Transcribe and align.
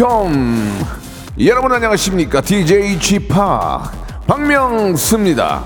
컴 0.00 0.32
여러분 1.44 1.70
안녕하십니까 1.72 2.40
DJ 2.40 2.98
G 2.98 3.18
파 3.28 3.92
박명수입니다. 4.26 5.62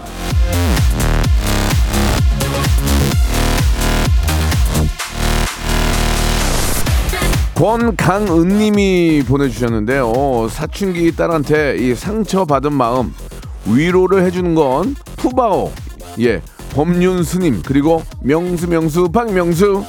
권강은 7.55 8.49
님이 8.49 9.23
보내주셨는데요. 9.25 10.49
사춘기 10.51 11.15
딸한테 11.15 11.77
이 11.79 11.95
상처받은 11.95 12.73
마음 12.73 13.15
위로를 13.67 14.25
해주는 14.25 14.53
건 14.57 14.97
푸바오, 15.15 15.71
예, 16.19 16.43
법륜 16.73 17.23
스님 17.23 17.63
그리고 17.65 18.03
명수 18.21 18.69
명수 18.69 19.13
박명수. 19.13 19.85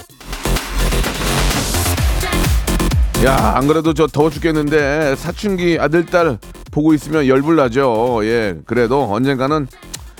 야, 3.24 3.54
안 3.56 3.68
그래도 3.68 3.94
저 3.94 4.08
더워 4.08 4.30
죽겠는데 4.30 5.16
사춘기 5.16 5.78
아들 5.80 6.06
딸 6.06 6.38
보고 6.72 6.94
있으면 6.94 7.28
열불 7.28 7.56
나죠. 7.56 8.20
예, 8.24 8.58
그래도 8.66 9.12
언젠가는 9.12 9.68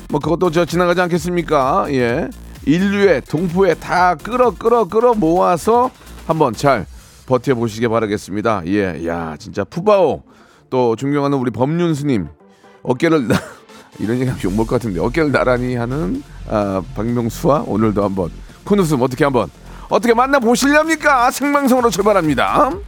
뭐 0.10 0.20
그것도 0.20 0.50
저 0.52 0.66
지나가지 0.66 1.02
않겠습니까? 1.02 1.86
예, 1.90 2.30
인류의 2.66 3.22
동포에 3.28 3.76
다 3.76 4.16
끌어 4.16 4.52
끌어 4.52 4.86
끌어 4.86 5.14
모아서 5.14 5.92
한번 6.26 6.54
잘 6.54 6.86
버텨보시기 7.28 7.88
바라겠습니다. 7.90 8.64
예, 8.68 9.06
야, 9.06 9.36
진짜 9.38 9.64
푸바오 9.66 10.24
또 10.70 10.96
존경하는 10.96 11.38
우리 11.38 11.52
법륜 11.52 11.94
스님 11.94 12.28
어깨를 12.82 13.28
나- 13.28 13.36
이런 14.00 14.16
얘기하면 14.18 14.42
욕먹을 14.44 14.66
것 14.68 14.76
같은데 14.78 15.00
어깨를 15.00 15.32
나란히 15.32 15.76
하는 15.76 16.24
아, 16.50 16.82
박명수와 16.96 17.66
오늘도 17.68 18.04
한번 18.04 18.32
큰 18.64 18.80
웃음 18.80 19.02
어떻게 19.02 19.24
한번 19.26 19.50
어떻게 19.90 20.14
만나 20.14 20.40
보실렵니까? 20.40 21.32
생방송으로 21.32 21.90
출발합니다. 21.90 22.72
You 22.72 22.82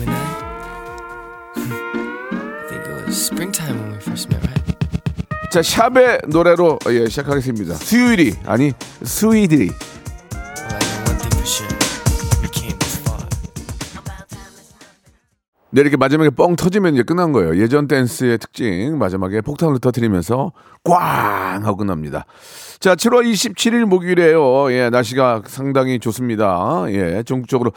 and 0.00 0.10
I? 0.10 0.16
I 1.56 2.68
think 2.68 2.82
it 2.86 3.06
was 3.06 3.16
springtime 3.16 3.76
when 3.78 3.92
we 3.92 3.98
first 4.00 4.28
met, 4.32 4.42
right? 4.46 4.62
자 5.50 5.60
샵의 5.62 6.20
노래로 6.28 6.78
어, 6.86 6.92
예, 6.92 7.06
시작하겠습니다. 7.08 7.74
수요일이 7.74 8.34
아니 8.46 8.72
Well, 10.62 11.81
네, 15.74 15.80
이렇게 15.80 15.96
마지막에 15.96 16.28
뻥 16.28 16.54
터지면 16.54 16.92
이제 16.92 17.02
끝난 17.02 17.32
거예요. 17.32 17.56
예전 17.56 17.88
댄스의 17.88 18.36
특징 18.36 18.98
마지막에 18.98 19.40
폭탄을 19.40 19.78
터뜨리면서 19.78 20.52
꽝 20.84 21.64
하고 21.64 21.78
끝납니다. 21.78 22.26
자, 22.78 22.94
7월 22.94 23.24
27일 23.24 23.86
목요일이에요. 23.86 24.70
예, 24.70 24.90
날씨가 24.90 25.44
상당히 25.46 25.98
좋습니다. 25.98 26.84
예, 26.88 27.22
전국적으로 27.22 27.72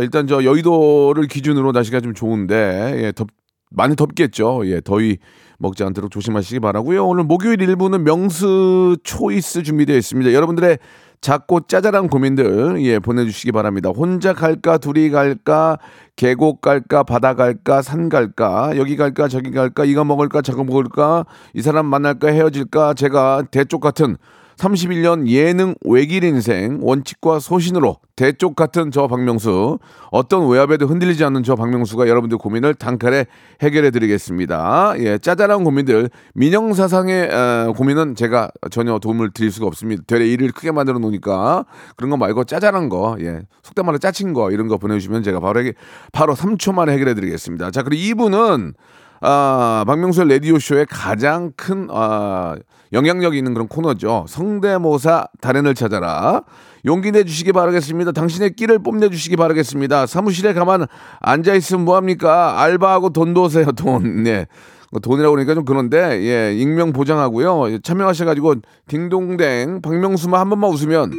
일단 0.00 0.26
저 0.26 0.42
여의도를 0.42 1.28
기준으로 1.28 1.70
날씨가 1.70 2.00
좀 2.00 2.12
좋은데 2.12 3.04
예, 3.04 3.12
덥 3.12 3.28
많이 3.70 3.94
덥겠죠. 3.94 4.62
예, 4.64 4.80
더위 4.80 5.18
먹지 5.58 5.84
않도록 5.84 6.10
조심하시기 6.10 6.58
바라고요. 6.58 7.06
오늘 7.06 7.22
목요일 7.22 7.62
일부는 7.62 8.02
명수 8.02 8.96
초이스 9.04 9.62
준비되어 9.62 9.96
있습니다. 9.96 10.32
여러분들의 10.32 10.78
작고 11.20 11.66
짜잘한 11.66 12.08
고민들 12.08 12.80
예 12.82 12.98
보내주시기 12.98 13.52
바랍니다. 13.52 13.90
혼자 13.90 14.32
갈까 14.32 14.78
둘이 14.78 15.10
갈까 15.10 15.78
계곡 16.16 16.60
갈까 16.60 17.02
바다 17.02 17.34
갈까 17.34 17.82
산 17.82 18.08
갈까 18.08 18.72
여기 18.76 18.96
갈까 18.96 19.28
저기 19.28 19.50
갈까 19.50 19.84
이거 19.84 20.04
먹을까 20.04 20.42
저거 20.42 20.64
먹을까 20.64 21.26
이 21.54 21.62
사람 21.62 21.86
만날까 21.86 22.28
헤어질까 22.28 22.94
제가 22.94 23.44
대쪽 23.50 23.80
같은 23.80 24.16
31년 24.58 25.28
예능 25.28 25.74
외길 25.84 26.24
인생 26.24 26.80
원칙과 26.82 27.38
소신으로 27.38 27.98
대쪽 28.16 28.56
같은 28.56 28.90
저 28.90 29.06
박명수 29.06 29.78
어떤 30.10 30.48
외압에도 30.48 30.86
흔들리지 30.86 31.24
않는 31.24 31.44
저 31.44 31.54
박명수가 31.54 32.08
여러분들 32.08 32.38
고민을 32.38 32.74
단칼에 32.74 33.26
해결해 33.62 33.90
드리겠습니다. 33.90 34.94
예, 34.98 35.18
짜잘한 35.18 35.62
고민들 35.62 36.10
민영사상의 36.34 37.30
어, 37.32 37.72
고민은 37.76 38.16
제가 38.16 38.50
전혀 38.70 38.98
도움을 38.98 39.30
드릴 39.30 39.52
수가 39.52 39.66
없습니다. 39.68 40.02
되레 40.06 40.26
일을 40.26 40.50
크게 40.50 40.72
만들어 40.72 40.98
놓으니까 40.98 41.64
그런 41.96 42.10
거 42.10 42.16
말고 42.16 42.44
짜잘한 42.44 42.88
거, 42.88 43.16
예, 43.20 43.42
속된 43.62 43.86
말로 43.86 43.98
짜친 43.98 44.32
거 44.32 44.50
이런 44.50 44.66
거 44.66 44.76
보내주시면 44.76 45.22
제가 45.22 45.38
바로 45.38 45.60
해결, 45.60 45.74
바로 46.12 46.34
3초 46.34 46.74
만에 46.74 46.92
해결해 46.92 47.14
드리겠습니다. 47.14 47.70
자 47.70 47.82
그리고 47.84 48.26
2부는 48.26 48.74
아, 49.20 49.84
박명수의 49.86 50.28
라디오쇼의 50.28 50.86
가장 50.88 51.52
큰, 51.56 51.88
아, 51.90 52.56
영향력 52.92 53.34
있는 53.36 53.54
그런 53.54 53.68
코너죠. 53.68 54.26
성대모사 54.28 55.28
달인을 55.40 55.74
찾아라. 55.74 56.42
용기 56.86 57.10
내주시기 57.10 57.52
바라겠습니다. 57.52 58.12
당신의 58.12 58.54
끼를 58.54 58.78
뽐내주시기 58.78 59.36
바라겠습니다. 59.36 60.06
사무실에 60.06 60.52
가만 60.54 60.86
앉아있으면 61.20 61.84
뭐합니까? 61.84 62.60
알바하고 62.62 63.10
돈 63.10 63.34
도세요, 63.34 63.72
돈. 63.72 64.22
네. 64.22 64.46
뭐 64.90 65.00
돈이라고 65.00 65.32
그러니까 65.34 65.54
좀 65.54 65.66
그런데, 65.66 65.98
예, 66.22 66.54
익명 66.56 66.92
보장하고요. 66.94 67.80
참여하셔가지고, 67.82 68.54
딩동댕, 68.86 69.82
박명수만 69.82 70.40
한 70.40 70.48
번만 70.48 70.70
웃으면, 70.70 71.12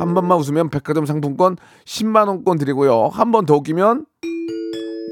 한 0.00 0.14
번만 0.14 0.38
웃으면 0.38 0.70
백화점 0.70 1.06
상품권 1.06 1.56
10만원권 1.84 2.58
드리고요. 2.58 3.10
한 3.12 3.30
번 3.30 3.46
더 3.46 3.54
웃기면, 3.54 4.06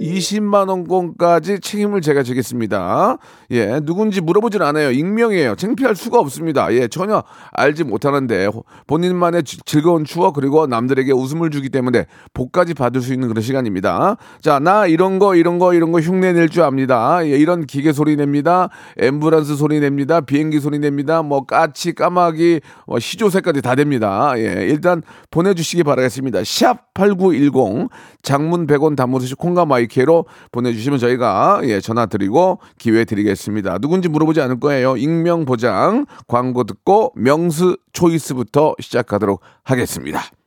20만 0.00 0.68
원권까지 0.68 1.60
책임을 1.60 2.00
제가 2.00 2.22
지겠습니다. 2.22 3.18
예, 3.50 3.80
누군지 3.80 4.20
물어보진 4.20 4.62
않아요. 4.62 4.90
익명이에요. 4.92 5.56
창피할 5.56 5.96
수가 5.96 6.20
없습니다. 6.20 6.72
예, 6.72 6.86
전혀 6.88 7.22
알지 7.52 7.84
못하는데 7.84 8.48
본인만의 8.86 9.42
지- 9.42 9.58
즐거운 9.64 10.04
추억 10.04 10.34
그리고 10.34 10.66
남들에게 10.66 11.12
웃음을 11.12 11.50
주기 11.50 11.68
때문에 11.68 12.06
복까지 12.32 12.74
받을 12.74 13.00
수 13.00 13.12
있는 13.12 13.28
그런 13.28 13.42
시간입니다. 13.42 14.16
자, 14.40 14.58
나 14.60 14.86
이런 14.86 15.18
거 15.18 15.34
이런 15.34 15.58
거 15.58 15.74
이런 15.74 15.90
거 15.92 16.00
흉내 16.00 16.32
낼 16.32 16.48
줄 16.48 16.62
압니다. 16.62 17.18
예, 17.26 17.30
이런 17.36 17.66
기계 17.66 17.92
소리 17.92 18.16
냅니다. 18.16 18.70
앰뷸런스 18.98 19.56
소리 19.56 19.80
냅니다. 19.80 20.20
비행기 20.20 20.60
소리 20.60 20.78
냅니다. 20.78 21.22
뭐 21.22 21.44
까치 21.44 21.92
까마귀 21.92 22.60
뭐 22.86 22.98
시조새까지 22.98 23.60
다 23.62 23.74
됩니다. 23.74 24.32
예, 24.36 24.66
일단 24.68 25.02
보내 25.30 25.52
주시기 25.54 25.82
바라겠습니다. 25.82 26.42
샵 26.44 26.94
8910 26.94 27.88
장문 28.22 28.66
100원 28.66 28.96
단문 28.96 29.15
50원 29.15 29.34
콩과 29.34 29.66
my 29.66 29.87
K로 29.88 30.26
보내주시면 30.52 30.98
저희가 30.98 31.60
예, 31.64 31.80
전화 31.80 32.06
드리고 32.06 32.60
기회 32.78 33.04
드리겠습니다. 33.04 33.78
누군지 33.78 34.08
물어보지 34.08 34.40
않을 34.40 34.60
거예요. 34.60 34.96
익명 34.96 35.44
보장 35.44 36.06
광고 36.26 36.64
듣고 36.64 37.12
명수 37.16 37.76
choice부터 37.92 38.74
시작하도록 38.80 39.40
하겠습니다. 39.64 40.37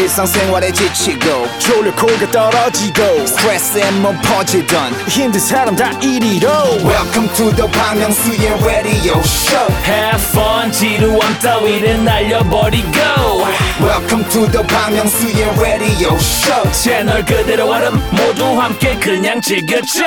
일상생활에 0.00 0.72
지치고, 0.72 1.46
졸려 1.58 1.94
코가 1.94 2.30
떨어지고, 2.30 3.26
스트레스에 3.26 3.90
몸 4.00 4.16
퍼지던, 4.22 4.92
힘든 5.08 5.38
사람 5.38 5.76
다 5.76 5.90
이리로. 6.00 6.48
welcome 6.82 7.28
to 7.34 7.50
the 7.54 7.70
Park 7.70 8.00
Myung-soo's 8.00 8.64
radio 8.64 9.18
show. 9.20 9.68
Have 9.84 10.22
fun 10.30 10.72
지루함 10.72 11.38
따위를 11.40 12.02
날려버리고. 12.02 13.44
Welcome 13.80 14.24
to 14.30 14.50
the 14.50 14.66
Bang 14.66 14.96
Myung-soo's 14.96 15.60
radio 15.60 16.14
show. 16.16 16.72
채널 16.72 17.24
그대로 17.24 17.68
얼음 17.70 18.00
모두 18.10 18.44
함께 18.58 18.98
그냥 18.98 19.40
즐겨줘. 19.40 20.00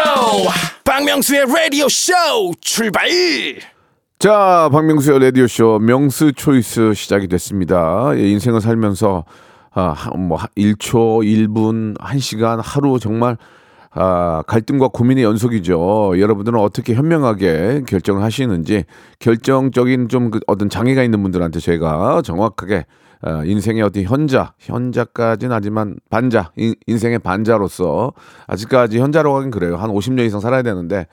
박명수의 0.83 1.45
라디오 1.45 1.87
쇼 1.87 2.13
출발! 2.61 3.07
자, 4.19 4.69
박명수의 4.71 5.19
라디오쇼 5.19 5.79
명수 5.79 6.33
초이스 6.33 6.93
시작이 6.93 7.27
됐습니다. 7.27 8.11
예, 8.15 8.29
인생을 8.29 8.61
살면서 8.61 9.25
아, 9.73 9.89
하- 9.95 10.11
뭐 10.17 10.37
하- 10.37 10.47
1초, 10.57 11.23
1분, 11.25 11.97
1시간, 11.99 12.59
하루 12.63 12.99
정말 12.99 13.37
아, 13.95 14.41
갈등과 14.47 14.87
고민의 14.87 15.23
연속이죠. 15.23 16.13
여러분들은 16.19 16.59
어떻게 16.59 16.93
현명하게 16.95 17.83
결정을 17.87 18.23
하시는지 18.23 18.85
결정적인 19.19 20.09
좀 20.09 20.31
그 20.31 20.39
어떤 20.47 20.67
장애가 20.69 21.03
있는 21.03 21.21
분들한테 21.21 21.59
제가 21.59 22.21
정확하게 22.23 22.85
아, 23.21 23.43
인생의 23.45 23.83
어떤 23.83 24.03
현자, 24.03 24.53
현자까지는 24.59 25.55
하지만 25.55 25.95
반자, 26.09 26.51
인, 26.57 26.73
인생의 26.87 27.19
반자로서 27.19 28.13
아직까지 28.47 28.99
현자라고 28.99 29.37
하긴 29.37 29.51
그래요. 29.51 29.77
한 29.77 29.89
50년 29.91 30.25
이상 30.25 30.39
살아야 30.39 30.61
되는데 30.63 31.07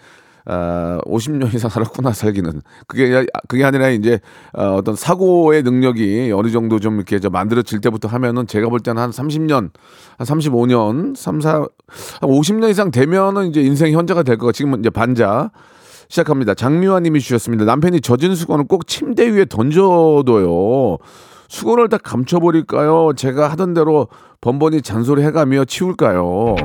아, 0.52 0.98
50년 1.04 1.54
이상 1.54 1.70
살았구나 1.70 2.12
살기는 2.12 2.62
그게 2.88 3.24
그게 3.46 3.64
아니라 3.64 3.88
이제 3.90 4.18
어, 4.52 4.74
어떤 4.74 4.96
사고의 4.96 5.62
능력이 5.62 6.32
어느 6.34 6.50
정도 6.50 6.80
좀 6.80 6.96
이렇게 6.96 7.20
저 7.20 7.30
만들어질 7.30 7.80
때부터 7.80 8.08
하면은 8.08 8.48
제가 8.48 8.68
볼 8.68 8.80
때는 8.80 9.00
한 9.00 9.10
30년, 9.10 9.70
한 10.18 10.26
35년, 10.26 11.14
3, 11.14 11.40
4, 11.40 11.52
한 11.52 11.68
50년 12.20 12.68
이상 12.68 12.90
되면은 12.90 13.46
이제 13.46 13.60
인생 13.60 13.92
현자가 13.92 14.24
될 14.24 14.38
거가 14.38 14.50
지금은 14.50 14.80
이제 14.80 14.90
반자 14.90 15.52
시작합니다. 16.08 16.54
장미화 16.54 16.98
님이 16.98 17.20
주셨습니다. 17.20 17.64
남편이 17.64 18.00
젖은 18.00 18.34
수건을 18.34 18.64
꼭 18.66 18.88
침대 18.88 19.30
위에 19.30 19.44
던져둬요. 19.44 20.98
수건을 21.46 21.88
다 21.88 21.98
감춰버릴까요? 21.98 23.12
제가 23.14 23.52
하던 23.52 23.74
대로 23.74 24.08
번번이 24.40 24.82
잔소리 24.82 25.22
해가며 25.22 25.64
치울까요? 25.64 26.56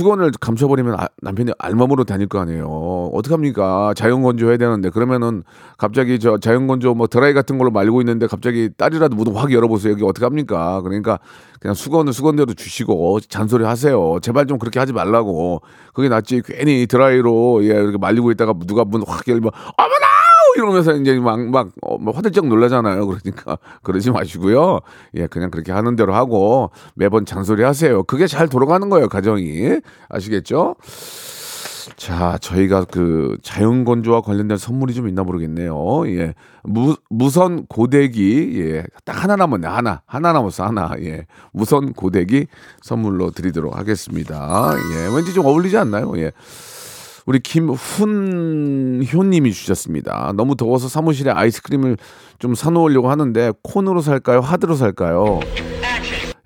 수건을 0.00 0.30
감춰버리면 0.40 0.94
아- 0.98 1.08
남편이 1.20 1.52
알몸으로 1.58 2.04
다닐 2.04 2.26
거 2.26 2.38
아니에요. 2.40 3.10
어떡합니까? 3.12 3.92
자연 3.94 4.22
건조 4.22 4.48
해야 4.48 4.56
되는데 4.56 4.88
그러면은 4.88 5.42
갑자기 5.76 6.18
저 6.18 6.38
자연 6.38 6.66
건조 6.66 6.94
뭐 6.94 7.06
드라이 7.06 7.34
같은 7.34 7.58
걸로 7.58 7.70
말고 7.70 8.00
있는데 8.00 8.26
갑자기 8.26 8.70
딸이라도 8.76 9.14
무도 9.14 9.32
확 9.32 9.52
열어보세요. 9.52 9.92
여기 9.92 10.02
어떡합니까? 10.04 10.80
그러니까 10.80 11.18
그냥 11.60 11.74
수건을 11.74 12.14
수건대로 12.14 12.54
주시고 12.54 13.20
잔소리 13.28 13.64
하세요. 13.64 14.18
제발 14.22 14.46
좀 14.46 14.58
그렇게 14.58 14.78
하지 14.78 14.94
말라고. 14.94 15.60
그게 15.92 16.08
낫지. 16.08 16.40
괜히 16.46 16.86
드라이로 16.86 17.62
예 17.64 17.68
이렇게 17.68 17.98
말리고 17.98 18.30
있다가 18.30 18.54
누가 18.66 18.84
문 18.84 19.02
확 19.06 19.26
열면 19.28 19.50
어머나! 19.76 20.09
이러면서 20.56 20.94
이제 20.94 21.18
막, 21.18 21.40
막, 21.48 21.68
어, 21.82 21.98
뭐 21.98 22.14
화들짝 22.14 22.46
놀라잖아요. 22.46 23.06
그러니까, 23.06 23.58
그러지 23.82 24.10
마시고요. 24.10 24.80
예, 25.16 25.26
그냥 25.26 25.50
그렇게 25.50 25.72
하는 25.72 25.96
대로 25.96 26.14
하고 26.14 26.70
매번 26.94 27.24
잔소리 27.24 27.62
하세요. 27.62 28.02
그게 28.04 28.26
잘 28.26 28.48
돌아가는 28.48 28.88
거예요, 28.88 29.08
가정이. 29.08 29.80
아시겠죠? 30.08 30.76
자, 31.96 32.38
저희가 32.40 32.84
그 32.84 33.36
자연 33.42 33.84
건조와 33.84 34.20
관련된 34.20 34.56
선물이 34.58 34.94
좀 34.94 35.08
있나 35.08 35.22
모르겠네요. 35.22 36.06
예. 36.08 36.34
무, 36.62 36.96
무선 37.08 37.66
고데기, 37.66 38.60
예. 38.60 38.84
딱 39.04 39.22
하나 39.22 39.36
남았네. 39.36 39.66
하나. 39.66 40.02
하나 40.06 40.32
남았어. 40.32 40.64
하나. 40.66 40.90
예. 41.00 41.26
무선 41.52 41.92
고데기 41.92 42.46
선물로 42.82 43.30
드리도록 43.30 43.76
하겠습니다. 43.76 44.72
예. 44.94 45.14
왠지 45.14 45.32
좀 45.32 45.46
어울리지 45.46 45.76
않나요? 45.78 46.12
예. 46.18 46.32
우리 47.30 47.38
김훈효님이 47.38 49.52
주셨습니다. 49.52 50.32
너무 50.34 50.56
더워서 50.56 50.88
사무실에 50.88 51.30
아이스크림을 51.30 51.96
좀 52.40 52.56
사놓으려고 52.56 53.08
하는데 53.08 53.52
콘으로 53.62 54.00
살까요? 54.00 54.40
하드로 54.40 54.74
살까요? 54.74 55.38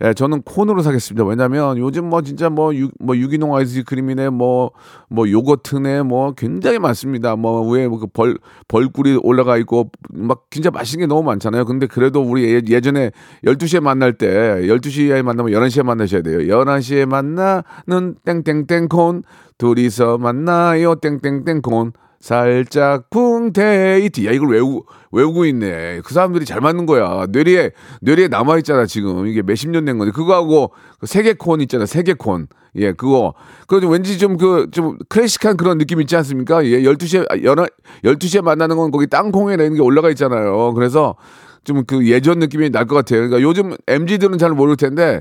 예, 0.03 0.13
저는 0.13 0.43
콘으로 0.43 0.83
사겠습니다. 0.83 1.25
왜냐면 1.25 1.79
요즘 1.79 2.09
뭐 2.09 2.23
진짜 2.23 2.51
뭐, 2.51 2.75
유, 2.75 2.91
뭐 2.99 3.17
유기농 3.17 3.55
아이스크림이네 3.55 4.31
뭐, 4.31 4.73
뭐 5.09 5.31
요거트네 5.31 6.03
뭐 6.03 6.33
굉장히 6.33 6.79
많습니다. 6.79 7.37
뭐 7.37 7.69
위에 7.71 7.87
그 7.89 8.07
벌, 8.13 8.39
벌꿀이 8.67 9.19
올라가 9.23 9.57
있고 9.59 9.91
막 10.11 10.45
진짜 10.51 10.71
맛있는 10.71 11.07
게 11.07 11.07
너무 11.07 11.23
많잖아요. 11.23 11.65
근데 11.65 11.87
그래도 11.87 12.23
우리 12.23 12.45
예, 12.45 12.63
예전에 12.67 13.13
12시에 13.45 13.81
만날 13.81 14.15
때 14.15 14.27
12시에 14.27 15.23
만나면 15.23 15.53
11시에 15.53 15.85
만나셔야 15.85 16.23
돼요. 16.23 16.39
11시에 16.39 17.07
만나는 17.07 18.17
땡땡땡 18.25 18.89
콘 18.89 19.23
둘이서 19.59 20.19
만나요 20.19 20.97
땡땡땡 20.97 21.63
콘 21.63 21.93
살짝 22.25 23.11
쿵데이트. 23.11 24.25
야, 24.25 24.33
이걸 24.33 24.49
외우고, 24.49 24.87
외우고 25.13 25.45
있네. 25.45 26.01
그 26.03 26.15
사람들이 26.15 26.47
잘 26.47 26.63
맞는 26.63 26.87
거야. 26.87 27.27
뇌리에, 27.29 27.73
뇌리에 28.01 28.29
남아있잖아, 28.29 28.87
지금. 28.87 29.27
이게 29.27 29.43
몇십 29.43 29.69
년 29.69 29.85
된 29.85 29.99
건데. 29.99 30.11
그거하고, 30.11 30.73
그 30.99 31.07
세계콘 31.07 31.61
있잖아, 31.61 31.85
세계콘. 31.85 32.47
예, 32.77 32.93
그거. 32.93 33.35
그거 33.69 33.79
좀 33.83 33.91
왠지 33.93 34.17
좀 34.19 34.39
그, 34.39 34.69
좀 34.73 34.97
클래식한 35.11 35.59
그런 35.59 35.77
느낌 35.77 36.01
있지 36.01 36.17
않습니까? 36.17 36.65
예, 36.65 36.81
12시에, 36.81 37.27
아, 37.31 37.37
연 37.45 37.59
12시에 38.05 38.41
만나는 38.41 38.79
건 38.79 38.91
거기 38.91 39.07
땅콩에 39.07 39.53
이런 39.53 39.75
게 39.75 39.83
올라가 39.83 40.09
있잖아요. 40.09 40.73
그래서 40.73 41.17
좀 41.65 41.85
그 41.87 42.07
예전 42.09 42.39
느낌이 42.39 42.71
날 42.71 42.87
것 42.87 42.95
같아요. 42.95 43.21
그러니까 43.29 43.43
요즘 43.43 43.77
MG들은 43.87 44.39
잘 44.39 44.53
모를 44.53 44.77
텐데, 44.77 45.21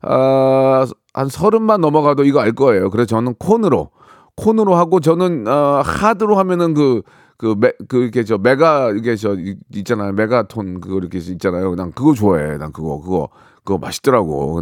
아, 0.00 0.86
한 1.12 1.28
서른만 1.28 1.82
넘어가도 1.82 2.24
이거 2.24 2.40
알 2.40 2.52
거예요. 2.52 2.88
그래서 2.88 3.06
저는 3.06 3.34
콘으로. 3.34 3.90
콘으로 4.38 4.76
하고 4.76 5.00
저는 5.00 5.46
어, 5.48 5.82
하드로 5.84 6.36
하면은 6.38 6.72
그 6.74 7.02
그메그 7.38 7.96
이렇게 7.98 8.24
저 8.24 8.38
메가 8.38 8.90
이게 8.90 9.16
저 9.16 9.34
이- 9.34 9.56
있잖아요. 9.74 10.12
메가톤 10.12 10.80
그거 10.80 10.98
이렇게 10.98 11.18
있잖아요. 11.18 11.74
난 11.74 11.92
그거 11.92 12.14
좋아해. 12.14 12.56
난 12.56 12.72
그거 12.72 13.00
그거 13.00 13.28
그거 13.64 13.78
맛있더라고. 13.78 14.60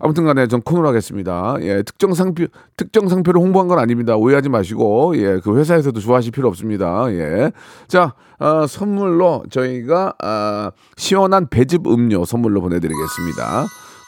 아무튼간에 0.00 0.46
전 0.46 0.62
콘으로 0.62 0.88
하겠습니다. 0.88 1.56
예 1.60 1.82
특정 1.82 2.14
상표 2.14 2.46
특정 2.76 3.08
상표를 3.08 3.40
홍보한 3.40 3.68
건 3.68 3.78
아닙니다. 3.78 4.16
오해하지 4.16 4.48
마시고 4.48 5.16
예그 5.16 5.56
회사에서도 5.58 5.98
좋아하실 6.00 6.32
필요 6.32 6.48
없습니다. 6.48 7.06
예자 7.12 8.14
어, 8.38 8.66
선물로 8.66 9.44
저희가 9.50 10.14
아, 10.22 10.70
시원한 10.96 11.48
배즙 11.48 11.86
음료 11.86 12.24
선물로 12.24 12.60
보내드리겠습니다. 12.62 13.66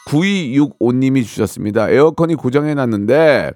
9265님이 0.09 1.23
주셨습니다. 1.23 1.89
에어컨이 1.89 2.35
고장해 2.35 2.73
놨는데 2.75 3.51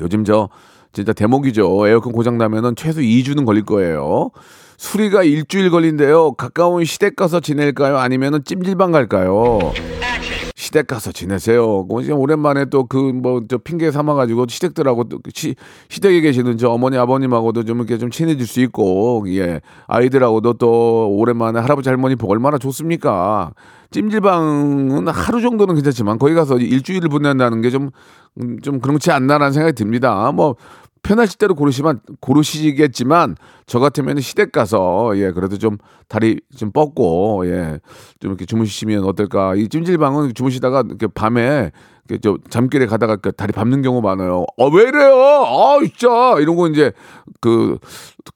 요즘 0.00 0.24
저 0.24 0.48
진짜 0.92 1.12
대목이죠. 1.12 1.86
에어컨 1.88 2.12
고장 2.12 2.38
나면은 2.38 2.74
최소 2.76 3.00
2주는 3.00 3.44
걸릴 3.46 3.64
거예요. 3.64 4.30
수리가 4.76 5.22
일주일 5.22 5.70
걸린대요. 5.70 6.32
가까운 6.32 6.84
시댁 6.84 7.16
가서 7.16 7.40
지낼까요? 7.40 7.98
아니면은 7.98 8.42
찜질방 8.44 8.92
갈까요? 8.92 9.58
시댁 10.70 10.86
가서 10.86 11.10
지내세요. 11.12 11.84
그 11.88 12.02
지금 12.04 12.18
오랜만에 12.20 12.66
또 12.66 12.84
그 12.86 12.96
뭐 13.12 13.42
저 13.48 13.58
핑계 13.58 13.90
삼아가지고 13.90 14.46
시댁들하고 14.48 15.04
또 15.08 15.18
시, 15.34 15.56
시댁에 15.88 16.20
계시는 16.20 16.58
저 16.58 16.70
어머니 16.70 16.96
아버님하고도 16.96 17.64
좀 17.64 17.78
이렇게 17.78 17.98
좀 17.98 18.10
친해질 18.10 18.46
수 18.46 18.60
있고 18.60 19.24
예 19.28 19.60
아이들하고도 19.88 20.54
또 20.54 21.08
오랜만에 21.10 21.58
할아버지 21.58 21.88
할머니 21.88 22.14
보고 22.14 22.32
얼마나 22.32 22.56
좋습니까? 22.58 23.52
찜질방은 23.90 25.08
하루 25.08 25.40
정도는 25.40 25.74
괜찮지만 25.74 26.18
거기 26.18 26.34
가서 26.34 26.56
일주일을 26.58 27.08
보낸다는 27.08 27.60
게 27.62 27.70
좀 27.70 27.90
좀 28.62 28.78
그렇지 28.80 29.10
않나라는 29.10 29.52
생각이 29.52 29.74
듭니다. 29.74 30.30
뭐 30.32 30.54
편하실 31.02 31.38
대로 31.38 31.54
고르시면 31.54 32.00
고르시겠지만 32.20 33.36
저 33.66 33.78
같으면 33.78 34.20
시댁 34.20 34.52
가서 34.52 35.12
예 35.16 35.30
그래도 35.32 35.58
좀 35.58 35.78
다리 36.08 36.40
좀 36.56 36.72
뻗고 36.72 37.46
예좀 37.46 37.80
이렇게 38.22 38.44
주무시면 38.44 39.04
어떨까 39.04 39.54
이 39.54 39.68
찜질방은 39.68 40.34
주무시다가 40.34 40.82
이렇게 40.86 41.06
밤에 41.06 41.70
이렇게 42.08 42.20
저 42.20 42.36
잠길에 42.48 42.86
가다가 42.86 43.16
그 43.16 43.30
다리 43.32 43.52
밟는 43.52 43.82
경우 43.82 44.00
많아요. 44.00 44.44
어왜 44.56 44.88
이래요? 44.88 45.14
아 45.14 45.78
진짜 45.78 46.36
이런 46.40 46.56
거 46.56 46.68
이제 46.68 46.92
그 47.40 47.78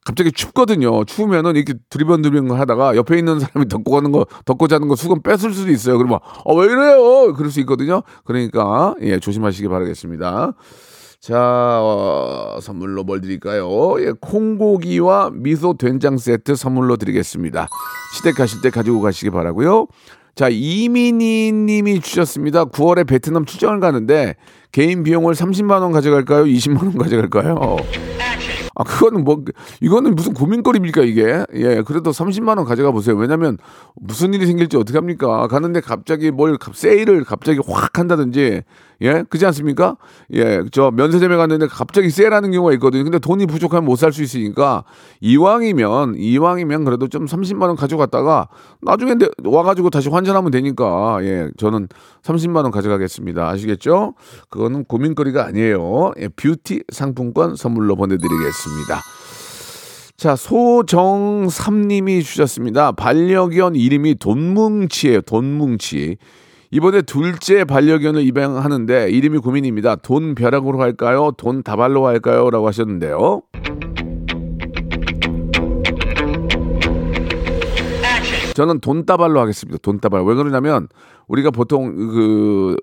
갑자기 0.05 0.31
춥거든요. 0.31 1.05
추우면은 1.05 1.57
이렇게 1.57 1.75
두리번두리번 1.91 2.53
하다가 2.53 2.97
옆에 2.97 3.19
있는 3.19 3.41
사람이 3.41 3.69
덮고 3.69 3.91
가는 3.91 4.13
거 4.13 4.27
덮고 4.45 4.69
자는 4.69 4.89
거 4.89 4.97
수건 4.97 5.23
뺏을 5.23 5.53
수도 5.53 5.71
있어요. 5.73 5.99
그러면 5.99 6.21
어왜 6.45 6.67
이래요? 6.67 7.35
그럴 7.35 7.51
수 7.51 7.61
있거든요. 7.61 8.03
그러니까 8.25 8.95
예 9.03 9.19
조심하시기 9.19 9.69
바라겠습니다. 9.69 10.55
자, 11.25 11.39
어, 11.81 12.59
선물로 12.61 13.03
뭘 13.03 13.23
드릴까요? 13.23 13.95
예, 14.01 14.13
콩고기와 14.21 15.31
미소 15.33 15.73
된장 15.73 16.19
세트 16.19 16.55
선물로 16.55 16.99
드리겠습니다. 16.99 17.67
시댁 18.15 18.35
가실 18.37 18.61
때 18.61 18.69
가지고 18.69 19.01
가시기 19.01 19.31
바라고요. 19.31 19.87
자, 20.35 20.49
이민희 20.51 21.53
님이 21.53 22.01
주셨습니다. 22.01 22.67
9월에 22.67 23.07
베트남 23.07 23.47
출장을 23.47 23.81
가는데 23.81 24.35
개인 24.71 25.03
비용을 25.03 25.33
30만 25.33 25.81
원 25.81 25.93
가져갈까요? 25.93 26.45
20만 26.45 26.83
원 26.83 26.99
가져갈까요? 26.99 27.79
아, 28.77 28.83
그거는 28.83 29.25
뭐, 29.25 29.45
이거는 29.81 30.17
무슨 30.17 30.35
고민거리입니까, 30.35 31.05
이게? 31.05 31.45
예, 31.55 31.83
그래도 31.87 32.11
30만원 32.11 32.65
가져가 32.65 32.91
보세요. 32.91 33.15
왜냐면, 33.17 33.57
무슨 33.95 34.35
일이 34.35 34.47
생길지 34.47 34.77
어떡합니까? 34.77 35.47
가는데 35.47 35.81
갑자기 35.81 36.33
뭘, 36.33 36.59
갑- 36.59 36.75
세일을 36.77 37.23
갑자기 37.23 37.61
확 37.67 37.99
한다든지, 38.01 38.63
예, 39.03 39.25
그지 39.29 39.45
않습니까? 39.47 39.97
예, 40.35 40.63
저 40.71 40.91
면세점에 40.91 41.37
갔는데 41.37 41.67
갑자기 41.67 42.11
세일하는 42.11 42.53
경우가 42.53 42.73
있거든요. 42.75 43.03
근데 43.05 43.19
돈이 43.19 43.47
부족하면 43.47 43.85
못 43.85 43.97
살 43.97 44.13
수 44.13 44.23
있으니까, 44.23 44.85
이왕이면, 45.21 46.15
이왕이면 46.17 46.85
그래도 46.85 47.09
좀 47.09 47.27
30만 47.27 47.63
원 47.63 47.77
가져갔다가, 47.77 48.49
나중에 48.83 49.15
내- 49.15 49.29
와가지고 49.45 49.91
다시 49.91 50.09
환전하면 50.09 50.51
되니까, 50.51 51.19
예, 51.23 51.51
저는 51.59 51.89
30만 52.23 52.63
원 52.65 52.71
가져가겠습니다. 52.71 53.49
아시겠죠? 53.49 54.15
그거는 54.51 54.85
고민거리가 54.85 55.45
아니에요. 55.47 56.13
예, 56.21 56.29
뷰티 56.29 56.85
상품권 56.93 57.57
선물로 57.57 57.97
보내드리겠습니다. 57.97 59.01
자, 60.17 60.37
소정삼님이 60.37 62.23
주셨습니다. 62.23 62.93
반려견 62.93 63.75
이름이 63.75 64.15
돈뭉치예요. 64.17 65.23
돈뭉치. 65.23 66.17
이번에 66.71 67.03
둘째 67.03 67.65
반려견을 67.65 68.23
입양하는데 68.23 69.11
이름이 69.11 69.39
고민입니다. 69.39 69.97
돈 69.97 70.35
벼락으로 70.35 70.81
할까요? 70.81 71.33
돈 71.37 71.63
다발로 71.63 72.07
할까요? 72.07 72.51
라고 72.51 72.67
하셨는데요. 72.67 73.43
저는 78.55 78.81
돈다발로 78.81 79.41
하겠습니다. 79.41 79.79
돈다발. 79.83 80.23
왜 80.25 80.35
그러냐면 80.35 80.89
우리가 81.27 81.51
보통 81.51 81.95
그 81.97 82.77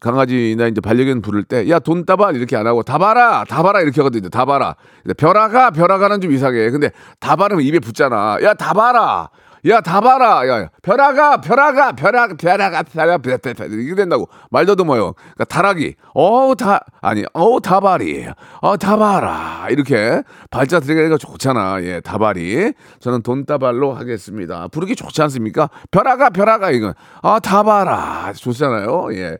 강아지나 0.00 0.66
이제 0.66 0.80
반려견 0.80 1.22
부를 1.22 1.42
때 1.44 1.68
야 1.70 1.78
돈다발 1.78 2.36
이렇게 2.36 2.54
안 2.56 2.66
하고 2.66 2.82
다봐라 2.82 3.44
다봐라 3.44 3.80
이렇게 3.82 4.00
하거든요. 4.00 4.28
다봐라. 4.28 4.74
벼라가 5.16 5.70
벼라가는 5.70 6.20
좀 6.20 6.32
이상해. 6.32 6.70
근데 6.70 6.90
다발은 7.20 7.60
입에 7.62 7.78
붙잖아. 7.78 8.38
야 8.42 8.54
다봐라. 8.54 9.30
야, 9.68 9.80
다 9.80 10.00
봐라. 10.00 10.46
야, 10.48 10.62
야, 10.62 10.68
벼라가, 10.82 11.40
벼라가, 11.40 11.92
벼라가, 11.92 12.34
벼라가, 12.36 12.82
벼라가, 12.82 13.18
벼, 13.18 13.36
벼, 13.38 13.54
벼, 13.54 13.64
이게 13.64 13.94
된다고. 13.94 14.28
말 14.50 14.64
더듬어요. 14.66 15.14
그러니까 15.14 15.44
다락이. 15.44 15.94
어우, 16.14 16.54
다, 16.56 16.80
아니, 17.00 17.24
어우, 17.32 17.60
다발이. 17.60 18.28
어, 18.60 18.76
다봐라. 18.76 19.68
이렇게 19.70 20.22
발자 20.50 20.80
들어가기가 20.80 21.18
좋잖아. 21.18 21.82
예, 21.82 22.00
다발이. 22.00 22.74
저는 23.00 23.22
돈다발로 23.22 23.94
하겠습니다. 23.94 24.68
부르기 24.68 24.94
좋지 24.94 25.20
않습니까? 25.22 25.68
벼라가, 25.90 26.30
벼라가, 26.30 26.70
이건. 26.70 26.94
아, 27.22 27.40
다봐라. 27.40 28.32
좋잖아요. 28.34 29.08
예. 29.14 29.38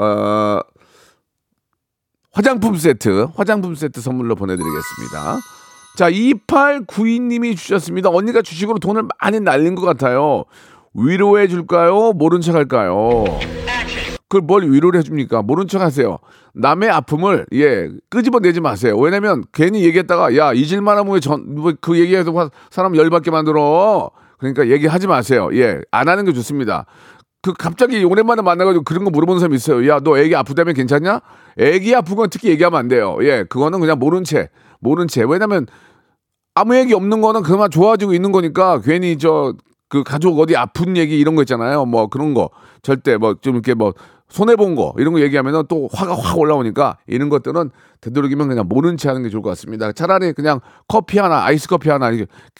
어, 0.00 0.60
화장품 2.32 2.76
세트, 2.76 3.28
화장품 3.34 3.74
세트 3.74 4.00
선물로 4.00 4.34
보내드리겠습니다. 4.34 5.38
자, 5.98 6.08
2892님이 6.12 7.56
주셨습니다. 7.56 8.08
언니가 8.10 8.40
주식으로 8.40 8.78
돈을 8.78 9.02
많이 9.20 9.40
날린 9.40 9.74
것 9.74 9.84
같아요. 9.84 10.44
위로해 10.94 11.48
줄까요? 11.48 12.12
모른 12.12 12.40
척 12.40 12.54
할까요? 12.54 13.24
그걸 14.28 14.42
뭘 14.42 14.70
위로를 14.70 15.00
해줍니까? 15.00 15.42
모른 15.42 15.66
척 15.66 15.80
하세요. 15.82 16.18
남의 16.54 16.88
아픔을, 16.88 17.46
예, 17.54 17.88
끄집어 18.10 18.38
내지 18.38 18.60
마세요. 18.60 18.96
왜냐면 18.96 19.42
괜히 19.52 19.82
얘기했다가, 19.86 20.36
야, 20.36 20.52
잊을만 20.52 20.96
하면 20.98 21.12
왜 21.14 21.18
전, 21.18 21.52
뭐 21.56 21.72
그 21.80 21.98
얘기해서 21.98 22.30
화- 22.30 22.48
사람 22.70 22.94
열받게 22.94 23.32
만들어. 23.32 24.12
그러니까 24.38 24.68
얘기하지 24.68 25.08
마세요. 25.08 25.48
예, 25.54 25.80
안 25.90 26.08
하는 26.08 26.24
게 26.24 26.32
좋습니다. 26.32 26.86
그 27.42 27.52
갑자기 27.54 28.04
오랜만에 28.04 28.42
만나가지고 28.42 28.84
그런 28.84 29.02
거 29.02 29.10
물어보는 29.10 29.40
사람이 29.40 29.56
있어요. 29.56 29.88
야, 29.88 29.98
너 29.98 30.16
애기 30.16 30.36
아프다면 30.36 30.74
괜찮냐? 30.74 31.22
애기 31.58 31.92
아픈 31.96 32.14
건 32.14 32.30
특히 32.30 32.50
얘기하면 32.50 32.78
안 32.78 32.86
돼요. 32.86 33.18
예, 33.22 33.42
그거는 33.48 33.80
그냥 33.80 33.98
모른 33.98 34.22
채, 34.22 34.48
모른 34.78 35.08
채. 35.08 35.24
왜냐면 35.26 35.66
아무 36.60 36.76
얘기 36.76 36.94
없는 36.94 37.20
거는 37.20 37.42
그만 37.42 37.70
좋아지고 37.70 38.14
있는 38.14 38.32
거니까 38.32 38.80
괜히 38.80 39.18
저 39.18 39.54
그 39.88 40.04
가족 40.04 40.38
어디 40.38 40.54
아픈 40.54 40.96
얘기 40.96 41.18
이런 41.18 41.34
거 41.34 41.42
있잖아요. 41.42 41.86
뭐 41.86 42.08
그런 42.08 42.34
거 42.34 42.50
절대 42.82 43.16
뭐 43.16 43.34
좀 43.40 43.54
이렇게 43.54 43.74
뭐 43.74 43.94
손해 44.28 44.56
본 44.56 44.74
거 44.74 44.94
이런 44.98 45.12
거 45.14 45.20
얘기하면은 45.20 45.64
또 45.68 45.88
화가 45.92 46.14
확 46.14 46.38
올라오니까 46.38 46.98
이런 47.06 47.28
것들은 47.30 47.70
되도록이면 48.00 48.48
그냥 48.48 48.66
모른 48.68 48.96
채 48.96 49.08
하는 49.08 49.22
게 49.22 49.28
좋을 49.28 49.42
것 49.42 49.48
같습니다. 49.50 49.90
차라리 49.92 50.32
그냥 50.32 50.60
커피 50.86 51.18
하나, 51.18 51.44
아이스 51.44 51.66
커피 51.68 51.88
하나 51.90 52.10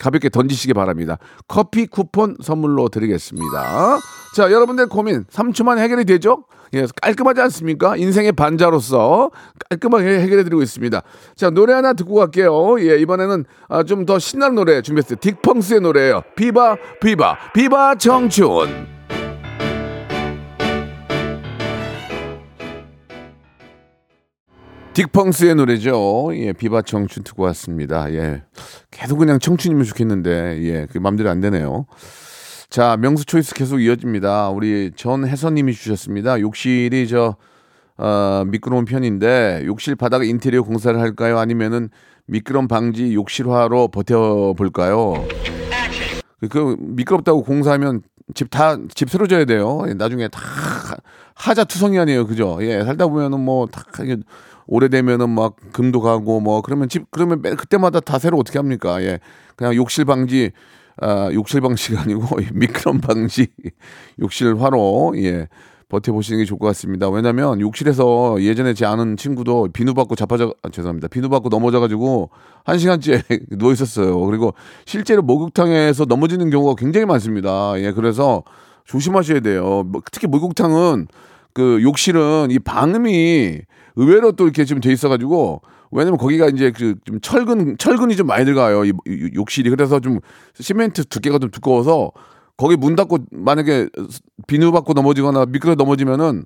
가볍게 0.01 0.29
던지시기 0.31 0.75
바랍니다. 0.75 1.19
커피 1.47 1.87
쿠폰 1.87 2.37
선물로 2.43 2.89
드리겠습니다. 2.89 3.99
자, 4.35 4.51
여러분들 4.51 4.89
고민 4.89 5.25
3초만 5.25 5.79
해결이 5.79 6.05
되죠? 6.07 6.45
예, 6.75 6.87
깔끔하지 7.01 7.41
않습니까? 7.43 7.97
인생의 7.97 8.33
반자로서 8.33 9.31
깔끔하게 9.71 10.21
해결해 10.21 10.45
드리고 10.45 10.63
있습니다. 10.63 11.01
자, 11.37 11.51
노래 11.51 11.73
하나 11.73 11.93
듣고 11.95 12.15
갈게요. 12.15 12.81
예, 12.81 12.99
이번에는 12.99 13.45
아, 13.69 13.83
좀 13.85 14.05
더 14.07 14.19
신나는 14.19 14.55
노래 14.55 14.81
준비했어요. 14.83 15.17
딕펑스의 15.17 15.81
노래예요. 15.81 16.23
비바, 16.37 16.77
비바, 17.01 17.53
비바 17.55 17.95
청춘. 17.97 18.98
딕펑스의 24.99 25.55
노래죠. 25.55 26.31
예, 26.35 26.53
비바 26.53 26.83
청춘 26.83 27.23
듣고 27.23 27.45
왔습니다. 27.45 28.13
예. 28.15 28.43
계속 28.91 29.19
그냥 29.19 29.39
청춘이면 29.39 29.85
좋겠는데, 29.85 30.61
예, 30.65 30.87
그 30.91 30.99
맘대로 30.99 31.31
안 31.31 31.41
되네요. 31.41 31.87
자, 32.69 32.97
명수 32.97 33.25
초이스 33.25 33.55
계속 33.55 33.81
이어집니다. 33.81 34.49
우리 34.49 34.91
전혜선님이 34.97 35.73
주셨습니다. 35.75 36.41
욕실이 36.41 37.07
저, 37.07 37.37
어, 37.97 38.43
미끄러운 38.49 38.87
편인데, 38.87 39.63
욕실 39.67 39.95
바닥 39.95 40.27
인테리어 40.27 40.63
공사를 40.63 40.99
할까요? 40.99 41.39
아니면은 41.39 41.91
미끄럼 42.27 42.67
방지 42.67 43.15
욕실화로 43.15 43.89
버텨볼까요? 43.89 45.25
그, 46.41 46.49
그 46.49 46.77
미끄럽다고 46.81 47.45
공사하면 47.45 48.03
집 48.35 48.51
다 48.51 48.77
집 48.95 49.11
쓰러져야 49.11 49.45
돼요. 49.45 49.85
예, 49.87 49.95
나중에 49.95 50.27
다 50.27 50.41
하자 51.35 51.65
투성이 51.65 52.01
아니에요, 52.01 52.27
그죠? 52.27 52.59
예, 52.63 52.83
살다 52.85 53.07
보면은 53.07 53.39
뭐 53.41 53.67
다 53.67 53.85
오래되면은 54.69 55.31
막 55.31 55.57
금도 55.73 56.01
가고 56.01 56.41
뭐 56.41 56.63
그러면 56.63 56.89
집 56.89 57.11
그러면 57.11 57.43
매, 57.43 57.55
그때마다 57.55 58.01
다 58.01 58.19
새로 58.19 58.39
어떻게 58.39 58.59
합니까? 58.59 59.03
예, 59.03 59.19
그냥 59.57 59.75
욕실 59.75 60.05
방지 60.05 60.53
아, 61.01 61.31
욕실 61.33 61.61
방지가 61.61 62.03
아니고 62.03 62.37
미끄럼 62.53 63.01
방지 63.01 63.49
욕실 64.21 64.61
화로 64.61 65.15
예. 65.17 65.49
버텨보시는 65.89 66.41
게 66.41 66.45
좋을 66.45 66.59
것 66.59 66.67
같습니다. 66.67 67.09
왜냐면 67.09 67.61
욕실에서 67.61 68.43
예전에 68.43 68.75
제 68.75 68.85
아는 68.85 69.17
친구도 69.17 69.69
비누 69.73 69.95
받고 69.95 70.17
자빠져, 70.17 70.55
아, 70.63 70.69
죄송합니다. 70.69 71.09
비누 71.09 71.31
받고 71.31 71.49
넘어져가지고 71.49 72.29
한 72.65 72.79
시간째 72.79 73.23
누워 73.57 73.73
있었어요. 73.73 74.21
그리고 74.27 74.53
실제로 74.85 75.23
목욕탕에서 75.23 76.05
넘어지는 76.05 76.51
경우가 76.51 76.75
굉장히 76.77 77.07
많습니다. 77.07 77.73
예, 77.81 77.93
그래서 77.93 78.43
조심하셔야 78.85 79.41
돼요. 79.41 79.83
뭐, 79.87 80.03
특히 80.13 80.27
목욕탕은 80.27 81.09
그 81.55 81.83
욕실은 81.83 82.49
이 82.51 82.59
방음이 82.59 83.63
의외로 83.99 84.33
또 84.33 84.45
이렇게 84.45 84.65
좀돼 84.65 84.93
있어가지고 84.93 85.61
왜냐면 85.91 86.19
거기가 86.19 86.49
이제 86.49 86.71
그 86.71 86.95
좀 87.05 87.21
철근 87.21 87.77
철근이 87.79 88.15
좀 88.17 88.27
많이 88.29 88.45
들어가요. 88.45 88.85
이, 88.85 88.93
이 89.07 89.31
욕실이 89.35 89.69
그래서 89.71 89.99
좀 90.01 90.21
시멘트 90.55 91.05
두께가 91.07 91.39
좀 91.39 91.51
두꺼워서 91.51 92.13
거기 92.57 92.77
문 92.77 92.95
닫고 92.97 93.19
만약에 93.33 93.89
비누 94.47 94.71
받고 94.73 94.93
넘어지거나 94.95 95.47
미끄러 95.47 95.75
넘어지면은 95.75 96.45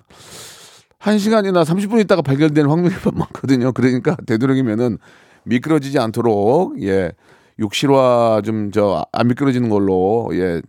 한 0.97 1.17
시간이나 1.19 1.63
30분 1.63 1.99
있다가 2.01 2.21
발견되는 2.21 2.69
확률이 2.69 2.95
많거든요. 3.13 3.71
그러니까 3.73 4.15
되도록이면은 4.25 4.97
미끄러지지 5.45 5.99
않도록 5.99 6.81
예 6.83 7.11
욕실화 7.59 8.41
좀 8.45 8.71
저 8.71 9.05
안 9.11 9.27
미끄러지는 9.27 9.69
걸로 9.69 10.29
예 10.33 10.61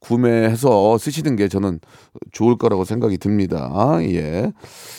구매해서 0.00 0.98
쓰시는 0.98 1.36
게 1.36 1.48
저는 1.48 1.80
좋을 2.32 2.56
거라고 2.56 2.84
생각이 2.84 3.18
듭니다. 3.18 3.98
예. 4.02 4.52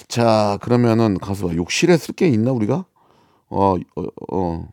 자 0.07 0.57
그러면은 0.61 1.17
가서 1.17 1.47
봐. 1.47 1.55
욕실에 1.55 1.97
쓸 1.97 2.13
게 2.15 2.27
있나 2.27 2.51
우리가? 2.51 2.85
어, 3.49 3.75
어, 3.95 4.03
어. 4.31 4.67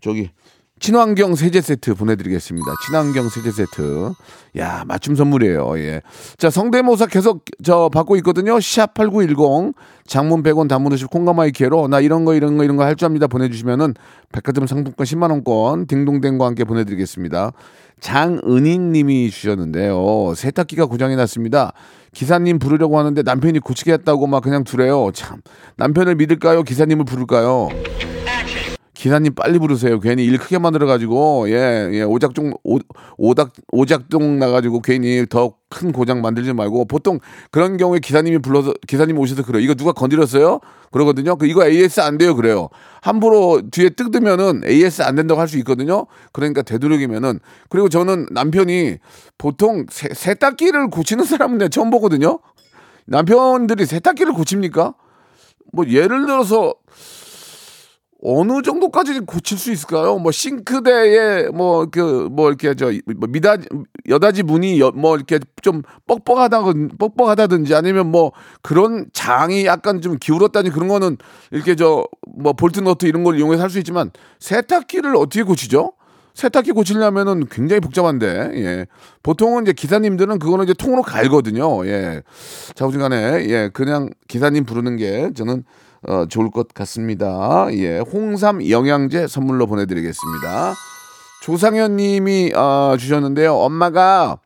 저기 0.00 0.30
친환경 0.78 1.34
세제 1.34 1.60
세트 1.62 1.94
보내드리겠습니다. 1.94 2.66
친환경 2.86 3.28
세제 3.30 3.50
세트. 3.50 4.12
야, 4.58 4.84
맞춤 4.86 5.14
선물이에요. 5.14 5.78
예. 5.78 6.02
자, 6.36 6.50
성대모사 6.50 7.06
계속 7.06 7.44
저 7.64 7.88
받고 7.88 8.16
있거든요. 8.16 8.56
샵8910 8.58 9.74
장문 10.06 10.42
100원 10.42 10.68
단문 10.68 10.92
50 10.92 11.10
콩가마이키로 11.10 11.88
나 11.88 12.00
이런 12.00 12.24
거 12.26 12.34
이런 12.34 12.56
거 12.58 12.64
이런 12.64 12.76
거 12.76 12.84
할 12.84 12.94
줄 12.96 13.06
압니다 13.06 13.26
보내주시면은 13.26 13.94
백화점 14.32 14.66
상품권 14.66 15.04
10만 15.06 15.30
원권 15.30 15.86
딩동댕과 15.86 16.46
함께 16.46 16.64
보내드리겠습니다. 16.64 17.52
장은인 18.00 18.92
님이 18.92 19.30
주셨는데요. 19.30 20.34
세탁기가 20.36 20.86
고장이 20.86 21.16
났습니다. 21.16 21.72
기사님 22.12 22.58
부르려고 22.58 22.98
하는데 22.98 23.22
남편이 23.22 23.60
고치게 23.60 23.92
했다고 23.94 24.26
막 24.26 24.42
그냥 24.42 24.62
두래요. 24.64 25.10
참. 25.14 25.40
남편을 25.76 26.16
믿을까요? 26.16 26.62
기사님을 26.62 27.04
부를까요? 27.06 27.68
기사님 28.96 29.34
빨리 29.34 29.58
부르세요. 29.58 30.00
괜히 30.00 30.24
일 30.24 30.38
크게 30.38 30.58
만들어 30.58 30.86
가지고 30.86 31.50
예, 31.50 31.90
예, 31.92 32.02
오작동 32.02 32.54
오, 32.64 32.78
오닥 33.18 33.52
오작동 33.70 34.38
나 34.38 34.48
가지고 34.48 34.80
괜히 34.80 35.26
더 35.28 35.54
큰 35.68 35.92
고장 35.92 36.22
만들지 36.22 36.52
말고 36.52 36.84
보통 36.84 37.18
그런 37.50 37.76
경우에 37.76 37.98
기사님이 37.98 38.38
불러서 38.38 38.72
기사님 38.86 39.18
오셔서 39.18 39.42
그래요. 39.42 39.62
이거 39.62 39.74
누가 39.74 39.92
건드렸어요? 39.92 40.60
그러거든요. 40.92 41.36
그 41.36 41.46
이거 41.46 41.66
AS 41.66 42.00
안 42.00 42.18
돼요. 42.18 42.36
그래요. 42.36 42.68
함부로 43.02 43.62
뒤에 43.70 43.90
뜯으면은 43.90 44.62
AS 44.64 45.02
안 45.02 45.16
된다고 45.16 45.40
할 45.40 45.48
수 45.48 45.58
있거든요. 45.58 46.06
그러니까 46.32 46.62
되도록이면은 46.62 47.40
그리고 47.68 47.88
저는 47.88 48.26
남편이 48.30 48.98
보통 49.38 49.86
세, 49.90 50.08
세탁기를 50.12 50.90
고치는 50.90 51.24
사람은 51.24 51.58
내가 51.58 51.68
처음 51.68 51.90
보거든요. 51.90 52.38
남편들이 53.06 53.86
세탁기를 53.86 54.32
고칩니까? 54.32 54.94
뭐 55.72 55.86
예를 55.86 56.26
들어서 56.26 56.74
어느 58.28 58.62
정도까지 58.62 59.20
고칠 59.20 59.56
수 59.58 59.70
있을까요? 59.70 60.18
뭐 60.18 60.32
싱크대에 60.32 61.48
뭐그뭐 61.50 62.48
이렇게 62.48 62.74
저 62.74 62.90
미다 63.28 63.56
여다지 64.08 64.42
문이 64.42 64.80
여, 64.80 64.90
뭐 64.90 65.16
이렇게 65.16 65.38
좀 65.62 65.82
뻑뻑하다든 66.06 66.98
뻑뻑하다든지 66.98 67.74
아니면 67.74 68.10
뭐 68.10 68.32
그런 68.62 69.06
장이 69.12 69.66
약간 69.66 70.00
좀 70.00 70.16
기울었다니 70.18 70.70
그런 70.70 70.88
거는 70.88 71.18
이렇게 71.50 71.74
저 71.76 72.04
뭐 72.38 72.52
볼트 72.52 72.80
너트 72.80 73.06
이런 73.06 73.24
걸 73.24 73.38
이용해서 73.38 73.62
할 73.62 73.70
수 73.70 73.78
있지만 73.78 74.10
세탁기를 74.38 75.16
어떻게 75.16 75.42
고치죠? 75.42 75.92
세탁기 76.34 76.72
고치려면은 76.72 77.46
굉장히 77.50 77.80
복잡한데, 77.80 78.50
예. 78.56 78.86
보통은 79.22 79.62
이제 79.62 79.72
기사님들은 79.72 80.38
그거는 80.38 80.64
이제 80.64 80.74
통으로 80.74 81.00
갈거든요, 81.02 81.86
예. 81.86 82.22
자우지간에, 82.74 83.46
예. 83.48 83.70
그냥 83.72 84.10
기사님 84.28 84.64
부르는 84.66 84.96
게 84.98 85.30
저는 85.34 85.64
어, 86.08 86.26
좋을 86.26 86.50
것 86.50 86.68
같습니다. 86.74 87.66
예. 87.72 87.98
홍삼 87.98 88.68
영양제 88.68 89.26
선물로 89.26 89.66
보내드리겠습니다. 89.66 90.74
조상현 91.42 91.96
님이 91.96 92.52
어, 92.54 92.96
주셨는데요. 92.98 93.54
엄마가 93.54 94.38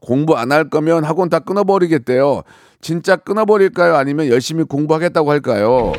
공부 0.00 0.36
안 0.36 0.50
할 0.52 0.68
거면 0.68 1.04
학원 1.04 1.28
다 1.28 1.38
끊어버리겠대요. 1.38 2.42
진짜 2.80 3.14
끊어버릴까요? 3.16 3.94
아니면 3.94 4.26
열심히 4.28 4.64
공부하겠다고 4.64 5.30
할까요? 5.30 5.92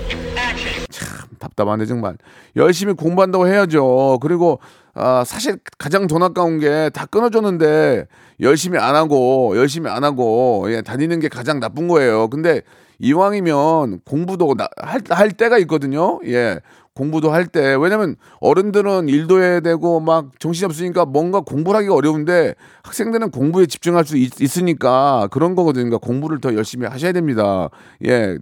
참 0.90 1.28
답답하네 1.40 1.86
정말. 1.86 2.18
열심히 2.58 2.94
공부한다고 2.94 3.48
해야죠. 3.48 4.20
그리고 4.22 4.60
아, 4.94 5.24
사실 5.26 5.58
가장 5.78 6.08
돈 6.08 6.22
아까운 6.24 6.60
게 6.60 6.90
다 6.94 7.06
끊어줬는데 7.06 8.06
열심히 8.42 8.78
안 8.80 8.96
하고 8.96 9.54
열심히 9.56 9.90
안 9.90 10.04
하고 10.04 10.66
예, 10.68 10.82
다니는 10.82 11.20
게 11.22 11.30
가장 11.30 11.60
나쁜 11.62 11.88
거예요. 11.88 12.28
근데 12.28 12.62
이왕이면 13.04 14.00
공부도 14.06 14.56
나- 14.56 14.70
할, 14.78 15.02
할 15.10 15.32
때가 15.32 15.58
있거든요. 15.60 16.20
예. 16.26 16.60
공부도 16.96 17.32
할 17.32 17.48
때. 17.48 17.76
왜냐면 17.76 18.16
어른들은 18.40 19.10
일도 19.10 19.42
해야 19.42 19.60
되고 19.60 20.00
막 20.00 20.30
정신이 20.40 20.66
없으니까 20.66 21.06
뭔가 21.06 21.42
공부를 21.42 21.80
하기가 21.80 21.96
어려운데 21.96 22.54
학생들은 22.84 23.32
공부에 23.32 23.66
집중할 23.66 24.06
수 24.06 24.16
있, 24.16 24.32
으니까 24.58 25.28
그런 25.32 25.56
거거든요. 25.56 25.86
그러니까 25.86 25.98
공부를 26.06 26.40
더 26.40 26.54
열심히 26.54 26.86
하셔야 26.88 27.12
됩니다. 27.12 27.70
예. 28.06 28.38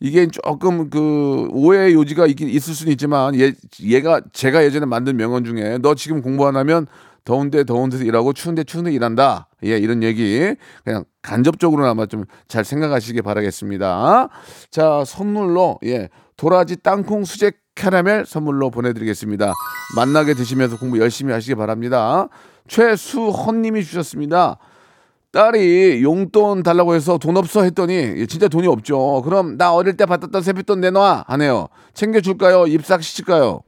이게 0.00 0.28
조금 0.28 0.90
그 0.90 1.48
오해의 1.52 1.94
요지가 1.94 2.26
있긴 2.26 2.48
있을 2.50 2.74
수는 2.74 2.92
있지만 2.92 3.34
얘, 3.40 3.54
얘가 3.82 4.20
제가 4.32 4.62
예전에 4.64 4.84
만든 4.86 5.16
명언 5.16 5.44
중에 5.44 5.78
너 5.80 5.94
지금 5.94 6.20
공부 6.20 6.46
안 6.46 6.56
하면 6.56 6.86
더운데 7.26 7.64
더운 7.64 7.90
데서 7.90 8.04
일하고 8.04 8.32
추운데 8.32 8.64
추운 8.64 8.84
데 8.84 8.92
일한다. 8.92 9.48
예, 9.64 9.76
이런 9.76 10.02
얘기 10.02 10.54
그냥 10.84 11.04
간접적으로나마 11.20 12.06
좀 12.06 12.24
잘 12.48 12.64
생각하시기 12.64 13.20
바라겠습니다. 13.20 14.28
자, 14.70 15.02
선물로 15.04 15.78
예, 15.84 16.08
도라지 16.38 16.76
땅콩 16.76 17.24
수제 17.24 17.52
캐러멜 17.74 18.24
선물로 18.26 18.70
보내드리겠습니다. 18.70 19.52
만나게 19.96 20.32
드시면서 20.34 20.78
공부 20.78 20.98
열심히 20.98 21.32
하시기 21.32 21.54
바랍니다. 21.56 22.28
최수헌님이 22.68 23.84
주셨습니다. 23.84 24.58
딸이 25.32 26.02
용돈 26.02 26.62
달라고 26.62 26.94
해서 26.94 27.18
돈 27.18 27.36
없어 27.36 27.62
했더니 27.64 28.26
진짜 28.28 28.48
돈이 28.48 28.66
없죠. 28.68 29.20
그럼 29.22 29.58
나 29.58 29.74
어릴 29.74 29.96
때 29.96 30.06
받았던 30.06 30.40
세뱃돈 30.42 30.80
내놔 30.80 31.24
하네요. 31.28 31.68
챙겨줄까요? 31.92 32.66
입싹 32.68 33.02
시킬까요? 33.02 33.60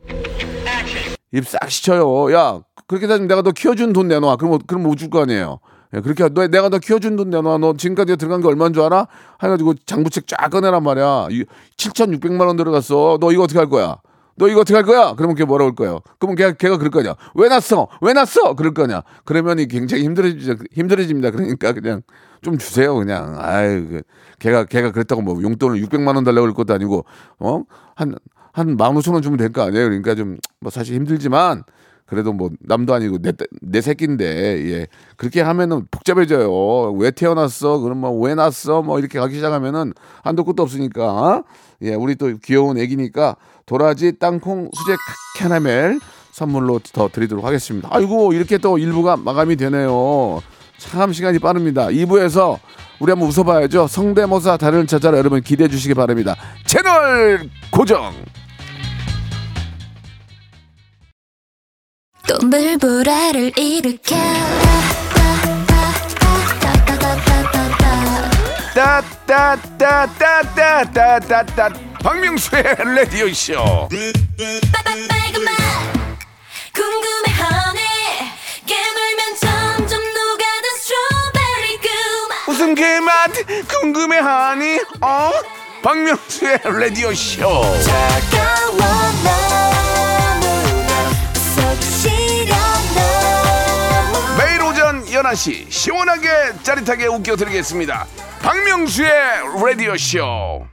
입싹 1.32 1.70
시켜요. 1.70 2.32
야 2.32 2.60
그렇게 2.86 3.06
따지면 3.06 3.28
내가 3.28 3.42
너 3.42 3.50
키워준 3.52 3.92
돈 3.92 4.08
내놔. 4.08 4.36
그럼 4.36 4.58
그럼 4.66 4.82
못 4.82 4.96
줄 4.96 5.10
거 5.10 5.22
아니에요. 5.22 5.60
예, 5.94 6.00
그렇게 6.00 6.28
너 6.28 6.46
내가 6.46 6.68
너 6.68 6.78
키워준 6.78 7.16
돈 7.16 7.30
내놔. 7.30 7.58
너 7.58 7.74
지금까지 7.76 8.16
들어간 8.16 8.40
게 8.40 8.48
얼마인 8.48 8.72
줄 8.72 8.82
알아? 8.82 9.06
해가지고 9.42 9.74
장부책 9.86 10.26
쫙 10.26 10.48
꺼내란 10.50 10.82
말이야. 10.82 11.28
7,600만 11.76 12.46
원 12.46 12.56
들어갔어. 12.56 13.18
너 13.20 13.32
이거 13.32 13.42
어떻게 13.44 13.58
할 13.58 13.68
거야? 13.68 13.96
너 14.36 14.48
이거 14.48 14.60
어떻게 14.60 14.74
할 14.74 14.84
거야? 14.84 15.14
그러면 15.16 15.34
걔 15.34 15.44
뭐라 15.44 15.64
올 15.64 15.74
거예요? 15.74 16.00
그러면 16.20 16.36
걔가, 16.36 16.52
걔가 16.52 16.76
그럴 16.78 16.90
거냐? 16.92 17.14
왜 17.34 17.48
났어? 17.48 17.88
왜 18.00 18.12
났어? 18.12 18.54
그럴 18.54 18.72
거냐? 18.72 19.02
그러면 19.24 19.58
이 19.58 19.66
굉장히 19.66 20.04
힘들어지, 20.04 20.54
힘들어집니다. 20.74 21.32
그러니까 21.32 21.72
그냥 21.72 22.02
좀 22.42 22.56
주세요. 22.56 22.94
그냥. 22.94 23.34
아유, 23.40 23.88
그, 23.88 24.02
걔가, 24.38 24.64
걔가 24.66 24.92
그랬다고 24.92 25.22
뭐 25.22 25.42
용돈을 25.42 25.80
600만 25.82 26.14
원 26.14 26.22
달라고 26.22 26.42
그럴 26.42 26.54
것도 26.54 26.72
아니고, 26.72 27.04
어? 27.40 27.62
한, 27.96 28.14
한 28.58 28.76
15,000원 28.76 29.22
주면 29.22 29.36
될 29.38 29.50
거 29.52 29.62
아니에요? 29.62 29.84
그러니까 29.86 30.14
좀, 30.14 30.38
뭐 30.60 30.70
사실 30.70 30.94
힘들지만, 30.96 31.64
그래도 32.06 32.32
뭐 32.32 32.48
남도 32.60 32.94
아니고 32.94 33.18
내, 33.20 33.32
내 33.60 33.82
새끼인데 33.82 34.24
예. 34.72 34.86
그렇게 35.18 35.42
하면은 35.42 35.86
복잡해져요. 35.90 36.92
왜 36.92 37.10
태어났어? 37.10 37.80
그럼 37.80 37.98
뭐왜 37.98 38.34
났어? 38.34 38.80
뭐 38.80 38.98
이렇게 38.98 39.18
가기 39.18 39.34
시작하면은 39.34 39.92
한도 40.22 40.42
끝도 40.44 40.62
없으니까 40.62 41.42
예 41.82 41.92
우리 41.92 42.14
또 42.14 42.32
귀여운 42.42 42.78
애기니까 42.78 43.36
도라지 43.66 44.18
땅콩 44.18 44.70
수제 44.72 44.96
캐러멜 45.36 45.98
선물로 46.32 46.80
더 46.94 47.10
드리도록 47.12 47.44
하겠습니다. 47.44 47.90
아이고 47.92 48.32
이렇게 48.32 48.56
또 48.56 48.78
일부가 48.78 49.18
마감이 49.18 49.56
되네요. 49.56 50.40
참 50.78 51.12
시간이 51.12 51.40
빠릅니다. 51.40 51.88
2부에서 51.88 52.58
우리 53.00 53.12
한번 53.12 53.28
웃어봐야죠. 53.28 53.86
성대모사 53.86 54.56
달인을 54.56 54.86
찾아라 54.86 55.18
여러분 55.18 55.42
기대해 55.42 55.68
주시기 55.68 55.92
바랍니다. 55.92 56.36
채널 56.64 57.50
고정 57.70 58.14
또 62.28 62.38
물보라를 62.46 63.52
일으켜 63.58 64.14
따따따따따따따따 68.74 71.70
박명수의 72.04 72.62
라디오 72.94 73.32
쇼. 73.32 73.88
무슨 82.46 82.74
그맛 82.74 83.30
궁금해하니? 83.68 84.80
어? 85.00 85.30
박명수의 85.82 86.60
라디오 86.64 87.14
쇼. 87.14 87.62
차가워 87.82 88.76
너무나 88.76 89.77
11시 95.22 95.70
시원하게 95.70 96.28
짜릿하게 96.62 97.06
웃겨드리겠습니다. 97.06 98.06
박명수의 98.40 99.10
라디오 99.64 99.96
쇼. 99.96 100.66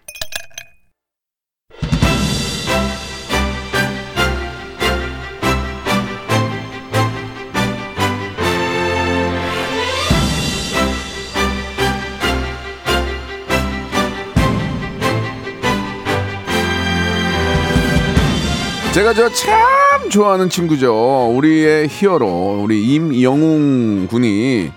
제가 18.93 19.13
저 19.13 19.27
참 19.29 19.94
좋아하는 20.10 20.50
친구죠. 20.50 21.32
우리의 21.36 21.88
히어로, 21.89 22.62
우리 22.63 22.84
임영웅 22.94 24.08
군이 24.10 24.72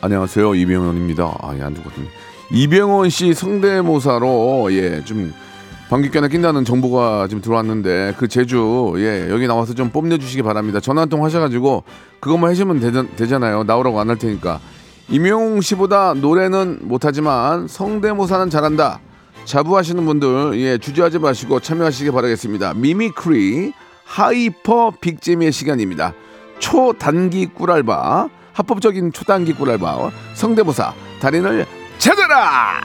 안녕하세요, 0.00 0.54
이병헌입니다. 0.54 1.24
아, 1.42 1.56
예, 1.58 1.62
안 1.62 1.74
죽었군요. 1.74 2.06
이병헌 2.52 3.10
씨 3.10 3.34
성대모사로 3.34 4.68
예, 4.72 5.02
좀 5.04 5.32
방귀깨나 5.88 6.28
낀다는 6.28 6.64
정보가 6.64 7.26
지금 7.28 7.42
들어왔는데 7.42 8.14
그 8.16 8.28
제주 8.28 8.94
예, 8.96 9.28
여기 9.30 9.46
나와서 9.46 9.74
좀 9.74 9.90
뽐내 9.90 10.18
주시기 10.18 10.42
바랍니다. 10.42 10.78
전화 10.80 11.02
한 11.02 11.08
통 11.08 11.24
하셔가지고 11.24 11.84
그것만 12.20 12.50
해주면 12.52 12.80
되잖, 12.80 13.08
되잖아요. 13.16 13.64
나오라고 13.64 13.98
안 14.00 14.08
할 14.08 14.16
테니까. 14.18 14.60
임영웅 15.08 15.60
씨보다 15.60 16.14
노래는 16.14 16.80
못하지만 16.82 17.66
성대모사는 17.66 18.50
잘한다. 18.50 19.00
자부하시는 19.44 20.04
분들 20.04 20.60
예 20.60 20.78
주저하지 20.78 21.18
마시고 21.18 21.58
참여하시기 21.60 22.10
바라겠습니다. 22.12 22.74
mimicry 22.74 23.72
hyper 24.10 24.92
big재미의 25.00 25.52
시간입니다. 25.52 26.14
초단기 26.58 27.46
꿀알바 27.46 28.28
합법적인 28.52 29.12
초단기 29.12 29.52
꿀알바 29.52 30.10
성대모사 30.34 30.92
달인을 31.20 31.64
찾아라. 31.98 32.80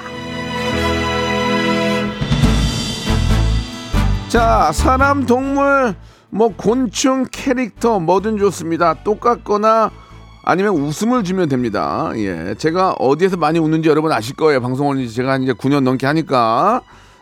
자 4.27 4.71
사람 4.71 5.25
동물 5.25 5.95
뭐 6.29 6.53
곤충 6.55 7.25
캐릭터 7.31 7.99
뭐든 7.99 8.37
좋습니다. 8.37 8.93
똑같거나 9.03 9.89
아니면 10.43 10.75
웃음을 10.75 11.23
주면 11.23 11.49
됩니다. 11.49 12.11
예. 12.17 12.53
제가 12.55 12.91
어디에서 12.99 13.37
많이 13.37 13.57
웃는지 13.57 13.89
여러분 13.89 14.11
아실 14.11 14.35
거예요. 14.35 14.61
방송을 14.61 15.07
제가 15.07 15.37
이제 15.37 15.53
9년 15.53 15.81
넘게 15.81 16.05
하니까. 16.05 16.81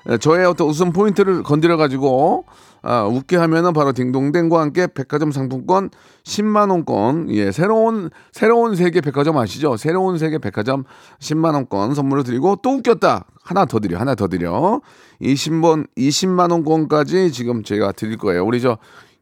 예, 0.10 0.18
저의 0.18 0.46
어떤 0.46 0.68
웃음 0.68 0.92
포인트를 0.92 1.44
건드려 1.44 1.78
가지고 1.78 2.46
아, 2.86 3.04
웃게 3.06 3.38
하면은 3.38 3.72
바로 3.72 3.93
딩동댕과 3.93 4.60
함께 4.60 4.88
백화점 4.88 5.32
상품권 5.32 5.89
10만 6.26 6.69
원권 6.69 7.30
예 7.32 7.52
새로운 7.54 8.10
새로운 8.34 8.76
세계 8.76 9.00
백화점 9.00 9.38
아시죠? 9.38 9.78
새로운 9.78 10.17
세계 10.17 10.38
백화점 10.38 10.84
10만 11.19 11.54
원권 11.54 11.96
선물을 11.96 12.26
드리고 12.26 12.58
또 12.62 12.72
웃겼다 12.72 13.26
하나 13.41 13.65
더 13.65 13.80
드려 13.80 13.98
하나 14.00 14.15
더 14.15 14.28
드려 14.28 14.82
20번 15.22 15.88
20만 15.98 16.52
원권까지 16.52 17.32
지금 17.32 17.63
제가 17.63 17.93
드릴 17.93 18.17
거예요. 18.17 18.46
우리 18.46 18.60
저 18.60 18.78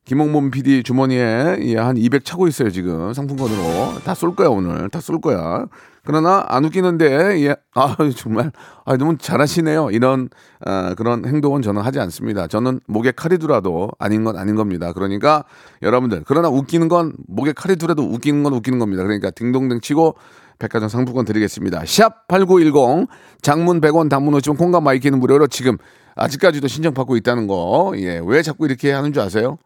김홍범 0.05 0.49
PD 0.49 0.81
주머니에 0.81 1.57
예, 1.61 1.75
한200 1.75 2.25
차고 2.25 2.47
있어요 2.47 2.71
지금 2.71 3.13
상품권으로 3.13 3.99
다 4.03 4.15
쏠 4.15 4.35
거야 4.35 4.49
오늘 4.49 4.89
다 4.89 4.99
쏠 4.99 5.21
거야. 5.21 5.67
그러나 6.03 6.43
안 6.47 6.65
웃기는데 6.65 7.45
예, 7.45 7.55
아 7.75 7.95
정말 8.15 8.51
아 8.85 8.97
너무 8.97 9.17
잘하시네요. 9.17 9.91
이런 9.91 10.29
아, 10.65 10.95
그런 10.95 11.25
행동은 11.25 11.61
저는 11.61 11.81
하지 11.81 11.99
않습니다. 11.99 12.47
저는 12.47 12.79
목에 12.87 13.11
칼이 13.11 13.37
들어와도 13.37 13.89
아닌 13.99 14.23
건 14.23 14.37
아닌 14.37 14.55
겁니다. 14.55 14.93
그러니까 14.93 15.43
여러분들 15.81 16.23
그러나 16.25 16.49
웃기는 16.49 16.87
건 16.87 17.13
목에 17.27 17.53
칼이 17.53 17.75
들어와도 17.75 18.03
웃기는 18.03 18.41
건 18.43 18.53
웃기는 18.53 18.79
겁니다. 18.79 19.03
그러니까 19.03 19.29
딩동댕 19.31 19.81
치고 19.81 20.15
백화점 20.57 20.89
상품권 20.89 21.25
드리겠습니다. 21.25 21.83
샵 21.85 22.27
8910 22.27 23.07
장문 23.41 23.81
100원 23.81 24.09
단문 24.09 24.33
50원 24.35 24.57
콩과 24.57 24.81
my 24.81 24.92
K는 24.92 25.19
무료로 25.19 25.47
지금 25.47 25.77
아직까지도 26.15 26.67
신청 26.67 26.93
받고 26.93 27.15
있다는 27.17 27.47
거. 27.47 27.93
예. 27.97 28.21
왜 28.23 28.41
자꾸 28.41 28.65
이렇게 28.65 28.91
하는 28.91 29.13
줄 29.13 29.21
아세요? 29.21 29.57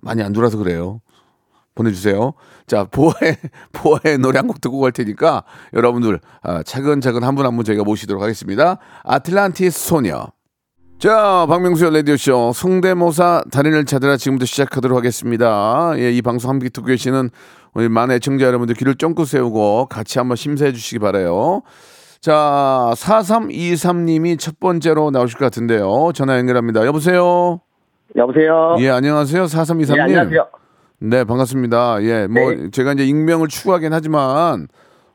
많이 0.00 0.22
안 0.22 0.32
돌아서 0.32 0.58
그래요. 0.58 1.00
보내주세요. 1.78 2.32
자, 2.66 2.84
보아의, 2.84 3.36
보아의 3.72 4.18
노래 4.18 4.38
한 4.38 4.46
곡 4.48 4.60
듣고 4.60 4.80
갈 4.80 4.92
테니까 4.92 5.44
여러분들 5.72 6.20
아, 6.42 6.62
차근차근 6.62 7.22
한분 7.22 7.46
한 7.46 7.56
분 7.56 7.64
저희가 7.64 7.84
모시도록 7.84 8.22
하겠습니다. 8.22 8.78
아틀란티스 9.04 9.88
소녀. 9.88 10.26
자, 10.98 11.46
박명수의 11.48 11.92
라디오쇼 11.94 12.52
성대모사 12.54 13.44
달인을 13.52 13.84
찾으라 13.84 14.16
지금부터 14.16 14.46
시작하도록 14.46 14.96
하겠습니다. 14.98 15.92
예, 15.96 16.10
이 16.10 16.20
방송 16.22 16.50
함께 16.50 16.68
듣고 16.70 16.86
계시는 16.88 17.30
우리 17.74 17.88
많은 17.88 18.16
애청자 18.16 18.46
여러분들 18.46 18.74
귀를 18.74 18.96
쫑긋 18.96 19.28
세우고 19.28 19.86
같이 19.88 20.18
한번 20.18 20.36
심사해 20.36 20.72
주시기 20.72 20.98
바래요. 20.98 21.62
자, 22.20 22.90
4323님이 22.96 24.38
첫 24.40 24.58
번째로 24.58 25.10
나오실 25.12 25.38
것 25.38 25.44
같은데요. 25.46 26.10
전화 26.14 26.36
연결합니다. 26.38 26.84
여보세요? 26.84 27.60
여보세요. 28.16 28.74
예, 28.80 28.90
안녕하세요. 28.90 29.44
4323님. 29.44 29.96
예, 29.98 30.00
안녕하세요. 30.02 30.48
네, 31.00 31.24
반갑습니다. 31.24 32.02
예, 32.02 32.26
뭐 32.26 32.50
네. 32.50 32.70
제가 32.70 32.92
이제 32.92 33.04
익명을 33.04 33.48
추구하긴 33.48 33.92
하지만 33.92 34.66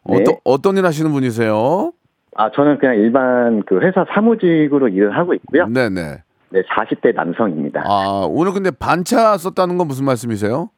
네. 0.05 0.15
어떤 0.15 0.35
어떤 0.43 0.77
일 0.77 0.85
하시는 0.85 1.11
분이세요? 1.11 1.91
아, 2.35 2.49
저는 2.51 2.79
그냥 2.79 2.95
일반 2.95 3.63
그 3.65 3.79
회사 3.81 4.05
사무직으로 4.13 4.87
일을 4.87 5.15
하고 5.15 5.33
있고요. 5.33 5.67
네, 5.67 5.89
네. 5.89 6.23
네, 6.49 6.61
40대 6.61 7.13
남성입니다. 7.15 7.83
아, 7.85 8.27
오늘 8.29 8.53
근데 8.53 8.71
반차 8.71 9.37
썼다는 9.37 9.77
건 9.77 9.87
무슨 9.87 10.05
말씀이세요? 10.05 10.69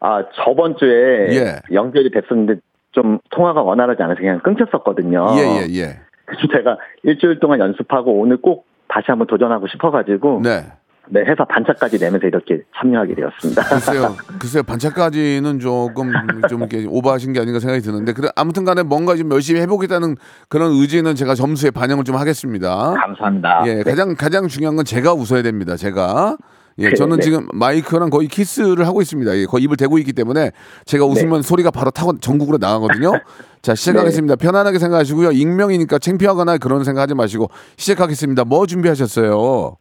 아, 0.00 0.24
저번 0.44 0.76
주에 0.76 1.28
예. 1.30 1.60
연결이 1.72 2.10
됐었는데 2.10 2.60
좀 2.92 3.18
통화가 3.30 3.62
원활하지 3.62 4.02
않아서 4.02 4.20
그냥 4.20 4.40
끊겼었거든요. 4.40 5.26
예, 5.36 5.40
예, 5.40 5.80
예. 5.80 6.00
그래서 6.24 6.46
제가 6.52 6.76
일주일 7.02 7.40
동안 7.40 7.60
연습하고 7.60 8.12
오늘 8.20 8.36
꼭 8.40 8.66
다시 8.88 9.06
한번 9.08 9.26
도전하고 9.26 9.66
싶어가지고 9.68 10.40
네, 10.42 10.64
네. 11.12 11.20
회사 11.20 11.44
반차까지 11.44 11.98
내면서 11.98 12.26
이렇게 12.26 12.62
참여하게 12.80 13.14
되었습니다. 13.14 13.62
글쎄요, 13.64 14.16
글쎄요, 14.40 14.62
반차까지는 14.62 15.60
조금 15.60 16.10
좀 16.48 16.60
이렇게 16.60 16.86
오버하신 16.88 17.34
게 17.34 17.40
아닌가 17.40 17.60
생각이 17.60 17.82
드는데, 17.82 18.14
그래 18.14 18.30
아무튼 18.34 18.64
간에 18.64 18.82
뭔가 18.82 19.14
좀 19.14 19.30
열심히 19.30 19.60
해보겠다는 19.60 20.16
그런 20.48 20.72
의지는 20.72 21.14
제가 21.14 21.34
점수에 21.34 21.70
반영을 21.70 22.04
좀 22.04 22.16
하겠습니다. 22.16 22.94
감사합니다. 22.94 23.64
예, 23.66 23.74
네. 23.74 23.82
가장 23.82 24.14
가장 24.14 24.48
중요한 24.48 24.74
건 24.74 24.86
제가 24.86 25.12
웃어야 25.12 25.42
됩니다. 25.42 25.76
제가. 25.76 26.38
예, 26.78 26.88
네, 26.88 26.94
저는 26.94 27.16
네. 27.18 27.22
지금 27.22 27.46
마이크랑 27.52 28.08
거의 28.08 28.28
키스를 28.28 28.86
하고 28.86 29.02
있습니다. 29.02 29.36
예, 29.36 29.44
거의 29.44 29.64
입을 29.64 29.76
대고 29.76 29.98
있기 29.98 30.14
때문에 30.14 30.52
제가 30.86 31.04
웃으면 31.04 31.42
네. 31.42 31.46
소리가 31.46 31.70
바로 31.70 31.90
타고 31.90 32.18
전국으로 32.18 32.56
나가거든요. 32.56 33.12
자, 33.60 33.74
시작하겠습니다. 33.74 34.36
편안하게 34.40 34.78
생각하시고요. 34.78 35.32
익명이니까 35.32 35.98
창피하거나 35.98 36.56
그런 36.56 36.84
생각하지 36.84 37.14
마시고 37.14 37.50
시작하겠습니다. 37.76 38.44
뭐 38.46 38.64
준비하셨어요? 38.64 39.76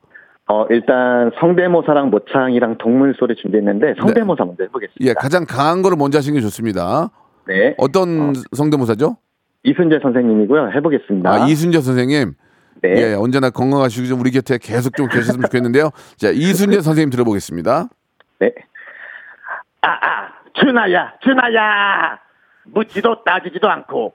어, 0.47 0.65
일단 0.69 1.31
성대모사랑 1.39 2.09
모창이랑 2.09 2.77
동물 2.77 3.13
소리 3.17 3.35
준비했는데 3.35 3.95
성대모사 3.99 4.45
먼저 4.45 4.63
해보겠습니다. 4.63 5.05
예, 5.09 5.13
가장 5.13 5.45
강한 5.47 5.81
거를 5.81 5.97
먼저 5.97 6.17
하시는 6.17 6.35
게 6.37 6.41
좋습니다. 6.41 7.09
네. 7.47 7.75
어떤 7.77 8.33
성대모사죠? 8.51 9.17
이순재 9.63 9.99
선생님이고요. 10.01 10.71
해보겠습니다. 10.75 11.31
아, 11.31 11.47
이순재 11.47 11.81
선생님. 11.81 12.33
네. 12.81 12.89
예, 12.97 13.13
언제나 13.13 13.49
건강하시고 13.49 14.07
좀 14.07 14.19
우리 14.19 14.31
곁에 14.31 14.57
계속 14.59 14.95
좀 14.95 15.07
계셨으면 15.07 15.43
좋겠는데요. 15.43 15.91
자, 16.17 16.29
이순재 16.29 16.81
선생님 16.81 17.11
들어보겠습니다. 17.11 17.87
네. 18.39 18.51
아, 19.81 19.89
아, 19.89 20.33
준아야, 20.53 21.13
준아야! 21.23 22.19
묻지도 22.65 23.23
따지지도 23.23 23.69
않고, 23.69 24.13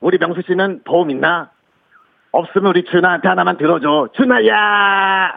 우리 0.00 0.18
명수 0.18 0.42
씨는 0.46 0.82
도움 0.84 1.10
있나? 1.10 1.50
없으면 2.32 2.70
우리 2.70 2.84
준아한테 2.84 3.28
하나만 3.28 3.56
들어줘. 3.56 4.08
준아야! 4.14 5.36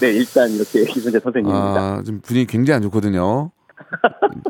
네, 0.00 0.08
일단 0.12 0.50
이렇게 0.50 0.80
이순재 0.80 1.20
선생님입니다. 1.20 1.80
아, 1.80 2.02
좀 2.04 2.20
분위기 2.20 2.46
굉장히 2.46 2.76
안 2.76 2.82
좋거든요. 2.82 3.50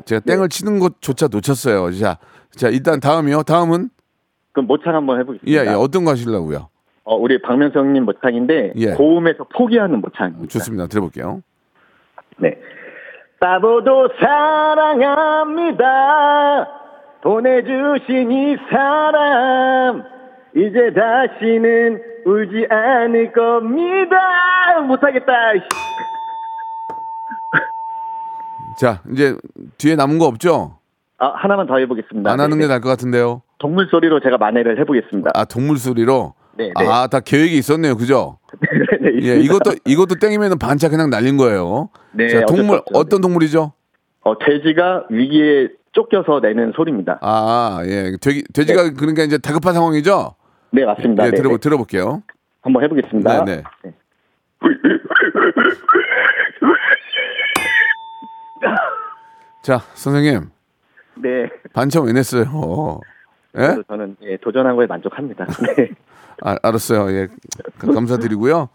제가 0.05 0.21
땡을 0.21 0.49
치는 0.49 0.79
것조차 0.79 1.29
놓쳤어요. 1.31 1.91
자, 1.93 2.19
자 2.51 2.69
일단 2.69 3.01
다음이요. 3.01 3.43
다음은 3.43 3.91
그럼 4.53 4.67
모창 4.67 4.95
한번 4.95 5.17
예, 5.17 5.21
해보겠습니다. 5.21 5.67
예, 5.67 5.69
어떤 5.75 6.05
거 6.05 6.13
하시려고요? 6.13 6.69
어, 7.05 7.17
우리 7.17 7.43
박명수 7.43 7.79
형님 7.79 8.05
모창인데, 8.05 8.75
예. 8.77 8.93
고음에서 8.93 9.45
포기하는 9.55 10.01
모창입니다. 10.01 10.47
좋습니다. 10.49 10.87
들어볼게요. 10.87 11.43
네. 12.39 12.57
따보도 13.41 14.09
사랑합니다. 14.19 15.85
보내주신 17.23 18.33
이 18.33 18.57
사람. 18.71 20.14
이제 20.57 20.93
다시는 20.95 22.01
울지 22.25 22.67
않을 22.71 23.33
겁니다. 23.33 24.17
못하겠다. 24.87 25.27
자, 28.79 29.01
이제 29.11 29.37
뒤에 29.79 29.97
남은 29.97 30.19
거 30.19 30.27
없죠? 30.27 30.79
아, 31.19 31.29
하나만 31.35 31.67
더 31.67 31.79
해보겠습니다. 31.79 32.31
안 32.31 32.39
하는 32.41 32.59
네, 32.59 32.65
게 32.65 32.69
나을 32.69 32.81
것 32.81 32.89
같은데요. 32.89 33.43
동물 33.59 33.89
소리로 33.91 34.21
제가 34.21 34.39
만회를 34.39 34.79
해보겠습니다. 34.81 35.31
아, 35.35 35.45
동물 35.45 35.79
소리로. 35.79 36.35
네, 36.57 36.73
네. 36.79 36.87
아, 36.87 37.07
다 37.09 37.19
계획이 37.21 37.57
있었네요. 37.59 37.97
그죠? 37.97 38.39
네, 39.01 39.11
예. 39.23 39.37
이것도 39.41 39.73
이것도 39.85 40.17
땡이면 40.21 40.59
반차 40.59 40.89
그냥 40.89 41.11
날린 41.11 41.37
거예요. 41.37 41.91
네, 42.13 42.29
자, 42.29 42.47
동물 42.47 42.79
없죠. 42.79 42.93
네. 42.93 42.99
어떤 42.99 43.21
동물이죠? 43.21 43.73
어, 44.23 44.39
돼지가 44.39 45.07
위기에 45.11 45.69
쫓겨서 45.93 46.39
내는 46.41 46.73
소리입니다. 46.77 47.19
아, 47.23 47.81
예. 47.87 48.13
돼지, 48.21 48.45
돼지가 48.53 48.93
그러니까 48.95 49.23
이제 49.25 49.39
다급한 49.39 49.75
상황이죠? 49.75 50.35
네, 50.75 50.85
맞습니다. 50.85 51.27
예, 51.27 51.31
네, 51.31 51.37
들어 51.37 51.51
네. 51.51 51.59
들어볼게요. 51.59 52.23
한번 52.63 52.83
해보겠습니다. 52.83 53.45
네, 53.45 53.63
네. 53.85 53.93
자, 59.63 59.79
선생님. 59.95 60.51
네. 61.17 61.49
반차 61.73 62.01
왜 62.01 62.13
냈어요? 62.13 63.01
예? 63.57 63.61
그래서 63.61 63.83
저는 63.89 64.17
예, 64.23 64.37
도전한 64.39 64.77
거에 64.77 64.87
만족합니다. 64.87 65.47
네. 65.77 65.91
아, 66.43 66.57
알았어요. 66.63 67.11
예. 67.17 67.29
가- 67.79 67.93
감사드리고요. 67.93 68.69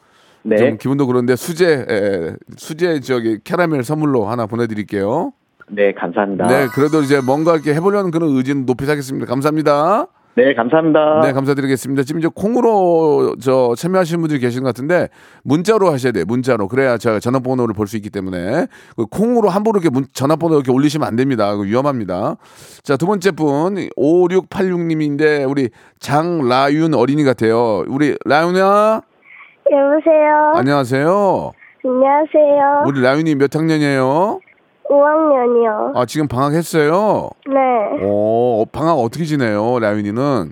네. 0.43 0.55
좀 0.55 0.77
기분도 0.77 1.05
그런데 1.05 1.35
수제 1.35 1.85
에, 1.89 2.35
수제 2.55 3.01
저기 3.01 3.39
캐러멜 3.43 3.83
선물로 3.83 4.25
하나 4.27 4.45
보내드릴게요. 4.45 5.33
네, 5.67 5.93
감사합니다. 5.93 6.47
네, 6.47 6.67
그래도 6.73 7.01
이제 7.01 7.19
뭔가 7.21 7.53
이렇게 7.53 7.73
해보려는 7.75 8.09
그런 8.09 8.29
의지는 8.35 8.65
높이 8.65 8.85
사겠습니다. 8.85 9.27
감사합니다. 9.27 10.07
네, 10.41 10.53
감사합니다. 10.53 11.19
네, 11.21 11.33
감사드리겠습니다. 11.33 12.03
지금 12.03 12.19
이제 12.19 12.29
콩으로 12.33 13.35
저 13.41 13.73
참여하시는 13.77 14.21
분들이 14.21 14.39
계신 14.39 14.61
것 14.63 14.67
같은데 14.69 15.09
문자로 15.43 15.91
하셔야 15.91 16.13
돼요. 16.13 16.23
문자로 16.27 16.69
그래야 16.69 16.97
제가 16.97 17.19
전화번호를 17.19 17.73
볼 17.75 17.87
수 17.87 17.97
있기 17.97 18.09
때문에 18.09 18.67
그 18.95 19.05
콩으로 19.07 19.49
함부로 19.49 19.79
이렇게 19.79 19.89
문- 19.89 20.05
전화번호 20.13 20.55
이렇게 20.55 20.71
올리시면 20.71 21.05
안 21.07 21.15
됩니다. 21.17 21.51
그거 21.51 21.63
위험합니다. 21.63 22.37
자, 22.83 22.95
두 22.95 23.05
번째 23.05 23.31
분 23.31 23.89
5686님인데 23.97 25.49
우리 25.49 25.69
장라윤 25.99 26.93
어린이 26.93 27.23
같아요. 27.23 27.83
우리 27.87 28.15
라윤아 28.25 29.01
여보세요. 29.71 30.53
안녕하세요. 30.55 31.51
안녕하세요. 31.83 32.83
우리 32.85 33.01
라윤이 33.01 33.35
몇 33.35 33.55
학년이에요? 33.55 34.39
5학년이요. 34.89 35.95
아, 35.95 36.05
지금 36.05 36.27
방학했어요. 36.27 37.29
네. 37.47 37.55
어, 38.03 38.65
방학 38.71 38.93
어떻게 38.97 39.23
지내요, 39.23 39.79
라윤이는? 39.79 40.51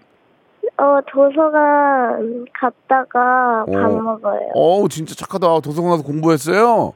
어, 0.79 0.99
도서관 1.11 2.45
갔다가 2.53 3.65
밥 3.65 3.75
어. 3.75 4.01
먹어요. 4.01 4.49
어우, 4.53 4.87
진짜 4.89 5.15
착하다. 5.15 5.61
도서관 5.61 5.89
가서 5.91 6.03
공부했어요? 6.03 6.93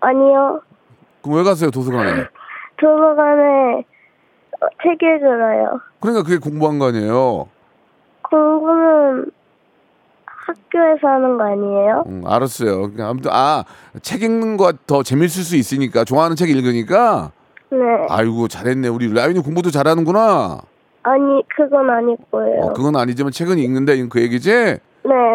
아니요. 0.00 0.60
그럼 1.22 1.38
왜 1.38 1.42
갔어요, 1.42 1.70
도서관에? 1.72 2.10
도서관에 2.80 3.84
어, 4.60 4.66
책 4.82 5.02
읽으러요. 5.02 5.80
그러니까 6.00 6.22
그게 6.22 6.38
공부한 6.38 6.78
거 6.78 6.86
아니에요? 6.88 7.48
공부는 8.30 9.26
학교에서 10.46 11.08
하는 11.08 11.38
거 11.38 11.44
아니에요? 11.44 12.04
음, 12.06 12.22
알았어요. 12.26 12.76
그러니까 12.82 13.08
아무튼, 13.08 13.30
아, 13.32 13.64
책 14.02 14.22
읽는 14.22 14.56
거 14.56 14.72
더 14.86 15.02
재밌을 15.02 15.42
수 15.42 15.56
있으니까, 15.56 16.04
좋아하는 16.04 16.36
책 16.36 16.50
읽으니까, 16.50 17.30
네. 17.70 17.78
아이고, 18.08 18.48
잘했네. 18.48 18.88
우리 18.88 19.12
라윤이 19.12 19.40
공부도 19.40 19.70
잘하는구나. 19.70 20.60
아니, 21.02 21.42
그건 21.56 21.90
아닐 21.90 22.16
거예요. 22.30 22.60
어, 22.62 22.72
그건 22.72 22.96
아니지만 22.96 23.32
책은 23.32 23.58
읽는데, 23.58 24.06
그 24.08 24.20
얘기지? 24.22 24.50
네. 24.52 24.80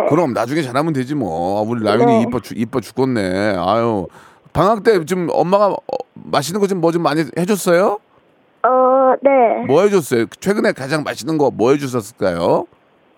그럼 0.10 0.34
나중에 0.34 0.62
잘하면 0.62 0.93
되지 0.93 1.15
뭐. 1.15 1.62
우리 1.62 1.84
라윤이 1.84 2.06
네. 2.06 2.22
이뻐, 2.24 2.39
죽- 2.39 2.58
이뻐 2.58 2.80
죽겠네. 2.80 3.56
아유. 3.58 4.08
방학 4.52 4.84
때 4.84 5.04
좀 5.06 5.28
엄마가 5.32 5.67
어, 5.67 5.78
맛있는 6.13 6.60
거좀뭐 6.60 6.91
좀 6.91 7.04
많이 7.04 7.24
해줬어요? 7.38 8.00
어, 8.63 9.13
네. 9.22 9.63
뭐 9.67 9.84
해줬어요? 9.84 10.26
최근에 10.39 10.72
가장 10.72 11.04
맛있는 11.04 11.38
거 11.38 11.52
뭐 11.54 11.72
해주셨을까요? 11.72 12.65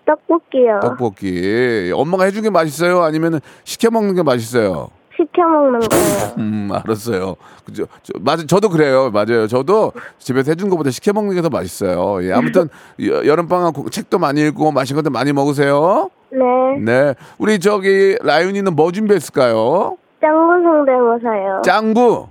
떡볶이요. 0.06 0.80
떡볶이. 0.82 1.92
엄마가 1.94 2.24
해준 2.24 2.42
게 2.42 2.50
맛있어요? 2.50 3.02
아니면 3.02 3.40
시켜 3.64 3.90
먹는 3.90 4.14
게 4.14 4.22
맛있어요? 4.22 4.88
시켜 5.16 5.46
먹는 5.46 5.80
거예요. 5.80 6.34
음, 6.38 6.70
알았어요. 6.72 7.36
그죠? 7.64 7.86
저, 8.02 8.12
맞아, 8.20 8.44
저도 8.46 8.68
그래요. 8.70 9.10
맞아요. 9.12 9.46
저도 9.46 9.92
집에서 10.18 10.50
해준 10.52 10.68
것보다 10.70 10.90
시켜 10.90 11.12
먹는 11.12 11.34
게 11.36 11.42
더 11.42 11.48
맛있어요. 11.50 12.24
예, 12.26 12.32
아무튼 12.32 12.68
여- 13.06 13.24
여름방학 13.26 13.74
고- 13.74 13.90
책도 13.90 14.18
많이 14.18 14.40
읽고 14.48 14.72
맛있는 14.72 15.02
것도 15.02 15.12
많이 15.12 15.32
먹으세요. 15.32 16.10
네. 16.30 16.38
네, 16.80 17.14
우리 17.38 17.58
저기 17.60 18.16
라윤이는 18.22 18.74
뭐 18.74 18.90
준비했을까요? 18.90 19.98
짱구 20.20 20.62
성대모사요. 20.62 21.62
짱구. 21.64 22.28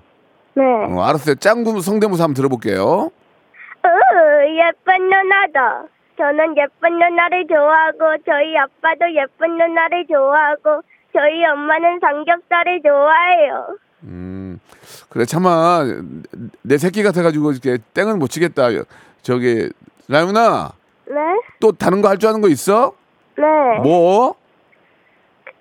네. 0.55 0.63
어, 0.89 1.01
알았어요. 1.03 1.35
짱구 1.35 1.79
성대모사 1.81 2.23
한번 2.23 2.33
들어볼게요. 2.33 3.11
으, 3.85 3.87
예쁜 4.57 5.03
누나다. 5.09 5.83
저는 6.21 6.55
예쁜 6.55 6.99
누나를 6.99 7.47
좋아하고 7.47 8.21
저희 8.27 8.55
아빠도 8.55 9.11
예쁜 9.15 9.57
누나를 9.57 10.05
좋아하고 10.07 10.83
저희 11.13 11.43
엄마는 11.45 11.99
삼겹살을 11.99 12.81
좋아해요. 12.83 13.77
음, 14.03 14.59
그래 15.09 15.25
참아 15.25 15.83
내 16.61 16.77
새끼 16.77 17.01
같아가지고 17.01 17.53
이렇게 17.53 17.79
땡을 17.95 18.17
못 18.17 18.27
치겠다. 18.27 18.67
저기 19.23 19.67
라윤아 20.07 20.71
네? 21.07 21.15
또 21.59 21.71
다른 21.71 22.01
거 22.03 22.07
할 22.09 22.17
줄 22.19 22.29
아는 22.29 22.41
거 22.41 22.49
있어? 22.49 22.93
네. 23.37 23.79
뭐? 23.81 24.35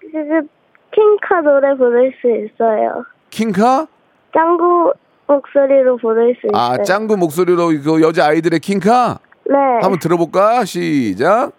그, 0.01 0.11
그, 0.13 0.47
킹카 0.93 1.41
노래 1.41 1.75
부를 1.75 2.13
수 2.21 2.29
있어요. 2.29 3.07
킹카? 3.31 3.87
짱구 4.35 4.93
목소리로 5.27 5.97
부를 5.97 6.37
수 6.39 6.49
있어요. 6.49 6.61
아 6.63 6.77
짱구 6.83 7.17
목소리로 7.17 7.69
그 7.83 8.03
여자 8.03 8.27
아이들의 8.27 8.61
킹카? 8.61 9.19
네. 9.51 9.57
한번 9.83 9.99
들어볼까? 9.99 10.65
시작. 10.65 11.51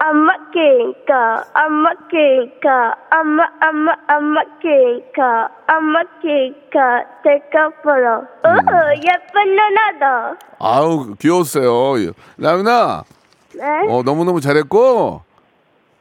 엄마 0.00 0.32
킹카, 0.52 1.44
엄마 1.54 1.90
킹카, 2.10 2.94
엄마, 3.10 3.44
엄마, 3.60 3.92
엄마 4.08 4.40
킹카, 4.60 5.48
엄마 5.68 6.02
킹카, 6.22 7.04
대가보러. 7.24 8.18
오, 8.18 8.94
예쁜 8.98 9.56
누나다. 9.56 10.36
아우 10.60 11.14
귀여웠어요. 11.18 12.12
라윤아 12.38 13.04
네? 13.54 13.64
어 13.88 14.02
너무 14.04 14.24
너무 14.24 14.40
잘했고 14.40 15.22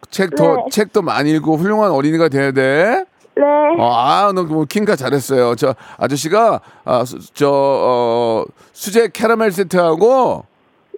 책더 0.09 0.55
네. 0.55 0.63
책도 0.71 1.01
많이 1.01 1.31
읽고 1.31 1.55
훌륭한 1.55 1.91
어린이가 1.91 2.29
돼야 2.29 2.51
돼. 2.51 3.05
네. 3.35 3.43
어, 3.79 3.91
아, 3.91 4.31
너 4.35 4.43
뭐, 4.43 4.65
킹카 4.65 4.95
잘했어요. 4.95 5.55
저 5.55 5.73
아저씨가 5.97 6.61
아, 6.85 7.05
수, 7.05 7.17
저 7.33 7.49
어, 7.51 8.45
수제 8.73 9.09
캐러멜 9.13 9.49
세트하고 9.49 10.45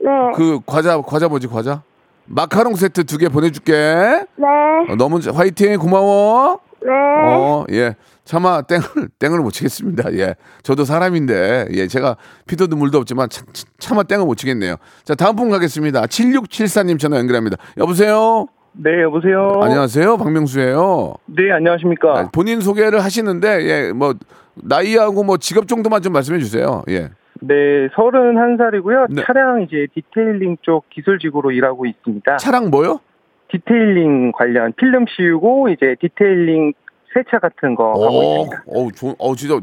네. 0.06 0.12
그 0.36 0.60
과자 0.66 1.02
과자 1.02 1.28
뭐지 1.28 1.48
과자? 1.48 1.82
마카롱 2.28 2.76
세트 2.76 3.04
두 3.06 3.18
개 3.18 3.28
보내줄게. 3.30 3.74
네. 3.74 4.46
어, 4.90 4.96
너무 4.98 5.20
자- 5.22 5.32
화이팅 5.34 5.78
고마워. 5.80 6.60
네. 6.84 6.90
어, 6.92 7.66
예. 7.72 7.96
차마 8.24 8.62
땡을 8.64 8.84
땡을 9.20 9.40
못 9.40 9.52
치겠습니다. 9.52 10.12
예. 10.14 10.36
저도 10.64 10.84
사람인데 10.86 11.68
예, 11.74 11.88
제가 11.88 12.18
피도 12.48 12.68
물도 12.68 12.98
없지만 13.00 13.30
차, 13.30 13.44
차- 13.54 13.66
차마 13.78 14.02
땡을 14.04 14.26
못 14.26 14.36
치겠네요. 14.36 14.76
자, 15.04 15.14
다음 15.16 15.36
분 15.36 15.50
가겠습니다. 15.50 16.02
7674님 16.08 16.98
전화 17.00 17.18
연결합니다. 17.18 17.58
여보세요? 17.78 18.48
네, 18.74 19.04
여보세요. 19.04 19.52
안녕하세요. 19.62 20.18
박명수예요. 20.18 21.14
네, 21.28 21.52
안녕하십니까. 21.52 22.20
아, 22.20 22.30
본인 22.32 22.62
소개를 22.62 23.04
하시는데 23.04 23.48
예, 23.70 23.92
뭐 23.94 24.16
나이하고 24.56 25.24
뭐 25.24 25.38
직업 25.38 25.68
정도만 25.68 26.02
좀 26.02 26.12
말씀해 26.14 26.40
주세요. 26.40 26.84
예. 26.90 27.10
네, 27.42 27.88
31살이고요. 27.90 29.14
네. 29.14 29.24
차량 29.26 29.62
이제 29.62 29.88
detailing 29.94 30.58
쪽 30.62 30.90
기술직으로 30.90 31.52
일하고 31.52 31.86
있습니다. 31.86 32.38
차량 32.38 32.70
뭐요? 32.70 33.00
detailing 33.50 34.32
관련 34.32 34.74
필름 34.74 35.06
씌우고 35.08 35.70
이제 35.70 35.96
detailing 36.00 36.74
세차 37.14 37.40
같은 37.40 37.76
거 37.76 37.90
하고 37.90 38.04
어, 38.04 38.44
있습니다. 38.44 38.64
어, 38.68 38.88
좋, 38.96 39.16
어, 39.20 39.36
진짜 39.36 39.60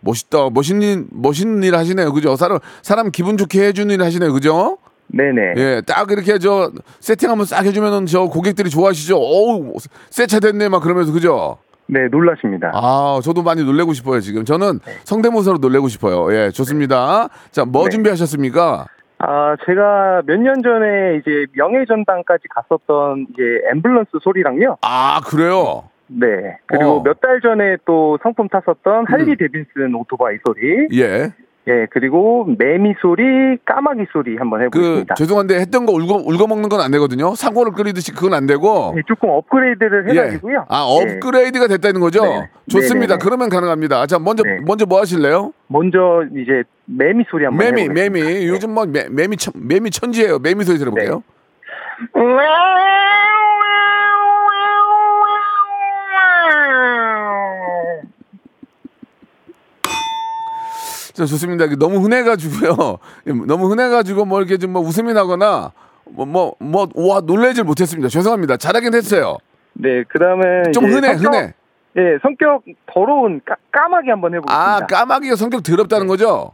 멋있다. 0.00 0.50
멋있는 0.50 1.08
멋있는 1.10 1.62
일 1.62 1.74
하시네요. 1.74 2.12
그죠? 2.12 2.36
사람 2.36 2.58
사람 2.82 3.10
기분 3.10 3.36
좋게 3.36 3.66
해 3.66 3.72
주는 3.72 3.94
일 3.94 4.02
하시네요. 4.02 4.32
그죠? 4.32 4.78
네네. 5.08 5.54
예, 5.56 5.82
딱 5.86 6.10
이렇게 6.10 6.38
저 6.38 6.70
세팅 7.00 7.30
한번 7.30 7.44
싹 7.44 7.64
해주면은 7.66 8.06
저 8.06 8.26
고객들이 8.26 8.70
좋아하시죠. 8.70 9.16
어우, 9.16 9.74
세차 10.10 10.38
됐네 10.40 10.68
막 10.68 10.82
그러면서 10.82 11.12
그죠? 11.12 11.58
네, 11.92 12.06
놀라십니다. 12.08 12.70
아, 12.74 13.20
저도 13.22 13.42
많이 13.42 13.64
놀래고 13.64 13.92
싶어요 13.94 14.20
지금. 14.20 14.44
저는 14.44 14.78
성대모사로 15.04 15.58
놀래고 15.58 15.88
싶어요. 15.88 16.32
예, 16.34 16.50
좋습니다. 16.50 17.28
자, 17.50 17.64
뭐 17.64 17.84
네. 17.84 17.90
준비하셨습니까? 17.90 18.86
아, 19.18 19.56
제가 19.66 20.22
몇 20.26 20.38
년 20.40 20.62
전에 20.62 21.18
이제 21.20 21.46
명예전당까지 21.52 22.44
갔었던 22.48 23.26
이제 23.32 23.42
앰뷸런스 23.74 24.22
소리랑요. 24.22 24.76
아, 24.82 25.20
그래요. 25.26 25.84
네. 26.06 26.26
그리고 26.66 26.98
어. 26.98 27.02
몇 27.02 27.20
달 27.20 27.40
전에 27.40 27.76
또 27.84 28.18
상품 28.22 28.48
탔었던 28.48 29.04
할리 29.08 29.36
데빈슨 29.36 29.94
오토바이 29.94 30.38
소리. 30.46 30.88
예. 30.92 31.30
예, 31.68 31.86
그리고 31.90 32.46
매미 32.58 32.94
소리, 33.02 33.58
까마귀 33.66 34.06
소리 34.12 34.36
한번 34.38 34.60
그 34.60 34.64
해보겠습니다. 34.64 35.14
죄송한데 35.14 35.60
했던 35.60 35.84
거 35.84 35.92
울고 35.92 36.28
울고 36.30 36.46
먹는 36.46 36.68
건 36.70 36.80
안 36.80 36.90
되거든요. 36.92 37.34
사고를 37.34 37.72
끓이듯이 37.72 38.12
그건 38.12 38.32
안 38.32 38.46
되고. 38.46 38.94
예, 38.96 39.02
조금 39.06 39.28
업그레이드를 39.28 40.08
해가지고요. 40.10 40.54
예. 40.54 40.64
아 40.68 40.86
예. 41.06 41.14
업그레이드가 41.14 41.66
됐다는 41.68 42.00
거죠. 42.00 42.24
네. 42.24 42.48
좋습니다. 42.68 43.16
네네네. 43.16 43.18
그러면 43.22 43.48
가능합니다. 43.50 44.06
자 44.06 44.18
먼저 44.18 44.42
네. 44.42 44.58
먼저 44.64 44.86
뭐 44.86 45.00
하실래요? 45.00 45.52
먼저 45.66 46.24
이제 46.34 46.62
매미 46.86 47.24
소리 47.30 47.44
한번 47.44 47.58
매미 47.66 47.82
해보겠습니다. 47.82 48.20
매미 48.24 48.48
요즘 48.48 48.72
뭐 48.74 48.86
매, 48.86 49.06
매미 49.10 49.36
천, 49.36 49.52
매미 49.56 49.90
천지예요. 49.90 50.38
매미 50.38 50.64
소리 50.64 50.78
들어볼게요. 50.78 51.22
네. 52.14 52.20
자 61.20 61.26
좋습니다. 61.26 61.66
너무 61.76 61.98
흔해가지고요. 61.98 62.98
너무 63.46 63.70
흔해가지고 63.70 64.24
뭐 64.24 64.38
이렇게 64.40 64.56
좀 64.56 64.70
뭐 64.72 64.80
웃음이 64.80 65.12
나거나 65.12 65.72
뭐뭐와 66.06 67.20
놀래질 67.26 67.64
못했습니다. 67.64 68.08
죄송합니다. 68.08 68.56
잘하긴 68.56 68.94
했어요. 68.94 69.36
네, 69.74 70.02
그 70.08 70.18
다음에 70.18 70.70
좀 70.72 70.86
이제 70.86 70.94
흔해 70.94 71.08
성격, 71.18 71.34
흔해. 71.34 71.54
예, 71.98 72.18
성격 72.22 72.62
더러운 72.86 73.40
까, 73.44 73.56
까마귀 73.70 74.08
한번 74.08 74.32
해보겠습니다. 74.34 74.74
아 74.76 74.86
까마귀가 74.86 75.36
성격 75.36 75.62
더럽다는 75.62 76.06
거죠? 76.06 76.52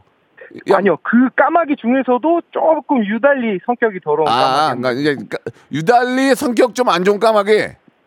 야, 0.69 0.75
아니요, 0.77 0.97
그 1.03 1.29
까마귀 1.35 1.75
중에서도 1.77 2.41
조금 2.51 3.05
유달리 3.05 3.59
성격이 3.65 3.99
더러운 4.03 4.27
아, 4.27 4.73
까마귀. 4.75 4.81
그러니까 4.81 4.91
이제 5.01 5.15
까- 5.29 5.37
유달리 5.71 6.35
성격 6.35 6.75
좀 6.75 6.89
안 6.89 7.03
좋은 7.05 7.19
까마귀. 7.19 7.51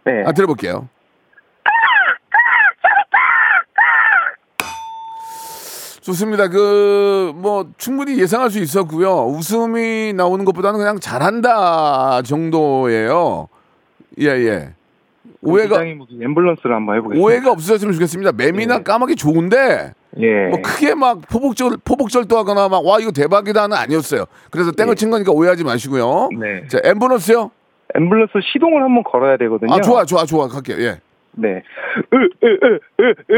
네. 0.04 0.24
아, 0.26 0.32
들어볼게요. 0.32 0.88
좋습니다. 6.00 6.48
그, 6.48 7.32
뭐, 7.34 7.66
충분히 7.76 8.18
예상할 8.18 8.50
수 8.50 8.58
있었고요. 8.58 9.26
웃음이 9.26 10.14
나오는 10.14 10.44
것보다는 10.44 10.78
그냥 10.78 10.98
잘한다 10.98 12.22
정도예요. 12.22 13.48
예, 14.20 14.26
예. 14.26 14.70
오해가, 15.42 15.78
앰뷸런스를 15.78 16.70
한번 16.70 16.96
해보겠습니다. 16.96 17.24
오해가 17.24 17.52
없으셨으면 17.52 17.94
좋겠습니다. 17.94 18.32
매미나 18.32 18.78
네. 18.78 18.82
까마귀 18.82 19.16
좋은데, 19.16 19.92
예. 20.18 20.48
뭐 20.48 20.60
크게 20.62 20.94
막 20.94 21.20
포복절, 21.28 21.78
포복절도 21.84 22.36
하거나 22.36 22.68
막, 22.68 22.84
와, 22.84 22.98
이거 22.98 23.10
대박이다는 23.10 23.76
아니었어요. 23.76 24.24
그래서 24.50 24.72
땡을 24.72 24.96
친 24.96 25.10
거니까 25.10 25.32
오해하지 25.32 25.64
마시고요. 25.64 26.30
네. 26.38 26.66
자, 26.68 26.78
앰브런스요? 26.82 27.50
앰뷸런스 27.94 28.30
시동을 28.52 28.82
한번 28.82 29.02
걸어야 29.04 29.36
되거든요. 29.36 29.72
아, 29.72 29.80
좋아, 29.80 30.04
좋아, 30.04 30.24
좋아. 30.24 30.48
갈게요. 30.48 30.78
예. 30.80 31.00
네. 31.32 31.62
으, 32.12 32.16
으, 32.16 32.80
으, 33.00 33.34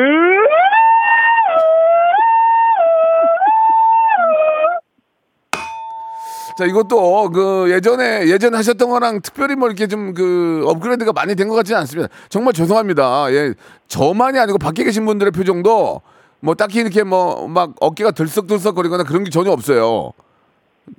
자, 6.58 6.64
이것도 6.66 7.30
그 7.30 7.70
예전에 7.70 8.26
예전에 8.28 8.56
하셨던 8.56 8.88
거랑 8.90 9.20
특별히 9.22 9.54
뭐 9.56 9.68
이렇게 9.68 9.86
좀 9.86 10.12
그 10.14 10.64
업그레이드가 10.66 11.12
많이 11.12 11.34
된 11.34 11.48
것 11.48 11.54
같지는 11.54 11.80
않습니다. 11.80 12.08
정말 12.28 12.52
죄송합니다. 12.52 13.32
예, 13.32 13.54
저만이 13.88 14.38
아니고 14.38 14.58
밖에 14.58 14.84
계신 14.84 15.04
분들의 15.06 15.32
표정도 15.32 16.02
뭐 16.40 16.54
딱히 16.54 16.80
이렇게 16.80 17.02
뭐 17.02 17.46
막 17.48 17.72
어깨가 17.80 18.10
들썩들썩거리거나 18.10 19.04
그런 19.04 19.24
게 19.24 19.30
전혀 19.30 19.50
없어요. 19.50 20.12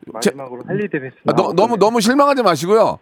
마지막으로 0.08 0.63
할리 0.68 0.89
데비스. 0.89 1.16
아, 1.28 1.34
너, 1.34 1.54
너무 1.54 1.78
너무 1.78 2.02
실망하지 2.02 2.42
마시고요. 2.42 2.98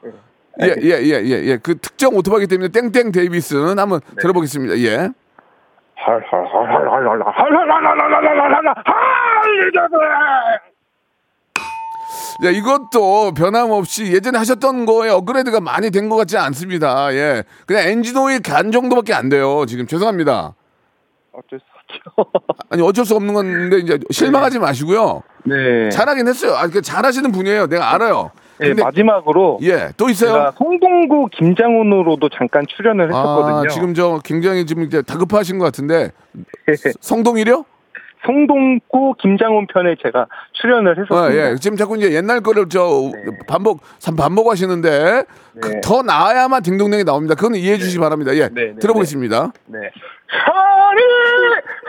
예, 0.62 0.76
예, 0.82 0.90
예, 1.02 1.22
예, 1.24 1.44
예. 1.46 1.58
그 1.58 1.78
특정 1.78 2.14
오토바이기 2.16 2.48
때문에 2.48 2.70
땡땡 2.70 3.12
데이비스는 3.14 3.80
한번 3.80 4.02
들어보겠습니다. 4.20 4.78
예. 4.80 5.10
야, 9.78 10.60
이것도 12.50 13.34
변함없이 13.34 14.12
예전에 14.12 14.38
하셨던 14.40 14.86
거에 14.86 15.10
업그레이드가 15.10 15.60
많이 15.62 15.92
된 15.92 16.10
것 16.10 16.16
같지 16.18 16.38
않습니다. 16.38 17.14
예. 17.14 17.44
그냥 17.68 17.88
엔진 17.88 18.18
오일 18.18 18.42
간 18.42 18.72
정도밖에 18.72 19.14
안 19.14 19.30
돼요. 19.30 19.66
지금 19.68 19.86
죄송합니다. 19.88 20.56
어쩔 21.32 21.60
수 21.60 21.66
없죠. 22.16 22.32
아니 22.70 22.82
어쩔 22.82 23.06
수 23.06 23.16
없는 23.16 23.34
건데 23.34 23.78
이제 23.78 24.00
실망하지 24.10 24.60
마시고요. 24.60 25.22
네. 25.44 25.90
잘하긴 25.90 26.28
했어요. 26.28 26.56
아, 26.56 26.68
그 26.68 26.82
잘하시는 26.82 27.32
분이에요. 27.32 27.68
내가 27.68 27.94
알아요. 27.94 28.32
네, 28.60 28.74
마지막으로 28.76 29.58
예, 29.64 29.90
또 29.98 30.08
있어요. 30.10 30.34
제가 30.34 30.54
송동구 30.58 31.30
김장훈으로도 31.32 32.30
잠깐 32.38 32.66
출연을 32.68 33.10
했었거든요. 33.10 33.56
아, 33.58 33.68
지금 33.68 33.94
저 33.96 34.20
굉장히 34.24 34.66
지금 34.68 34.84
이제 34.84 35.02
다급하신 35.02 35.58
것 35.58 35.66
같은데 35.66 36.12
성동일이요? 37.02 37.66
송동구 38.26 39.16
김장훈 39.20 39.68
편에 39.68 39.96
제가 40.02 40.28
출연을 40.54 40.92
아, 40.92 41.02
했었습니다. 41.02 41.52
예. 41.52 41.56
지금 41.56 41.78
자꾸 41.78 41.98
이제 41.98 42.14
옛날 42.14 42.42
거를 42.42 42.70
저 42.70 43.12
반복 43.48 43.82
참 44.00 44.16
반복하시는데 44.16 45.24
그 45.62 45.68
네. 45.68 45.82
더 45.84 46.02
나아야만 46.02 46.64
딩동댕이 46.64 47.04
나옵니다. 47.04 47.36
그건 47.36 47.56
이해해 47.56 47.78
주시기 47.78 48.00
바랍니다. 48.00 48.34
예. 48.36 48.50
네, 48.50 48.68
네, 48.68 48.76
들어보겠습니다. 48.80 49.52
네. 49.68 49.80
허니 50.48 51.04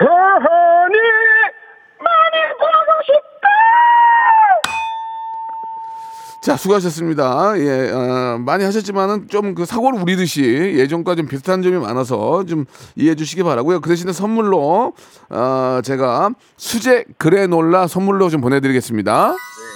허니 0.01 0.99
많이 1.99 2.37
보고 2.59 3.03
싶다. 3.05 3.49
자, 6.43 6.57
수고하셨습니다. 6.57 7.53
예, 7.57 7.91
어, 7.93 8.37
많이 8.45 8.65
하셨지만은 8.65 9.29
좀 9.29 9.53
그 9.55 9.65
사고를 9.67 10.01
우리듯이 10.01 10.43
예전과 10.77 11.15
좀 11.15 11.27
비슷한 11.27 11.63
점이 11.63 11.77
많아서 11.77 12.45
좀 12.47 12.65
이해해 12.97 13.15
주시기 13.15 13.43
바라고요. 13.43 13.81
그 13.81 13.89
대신에 13.91 14.13
선물로 14.13 14.93
어, 15.31 15.81
제가 15.85 16.31
수제 16.57 17.05
그래놀라 17.19 17.87
선물로 17.87 18.29
좀 18.31 18.41
보내드리겠습니다. 18.41 19.35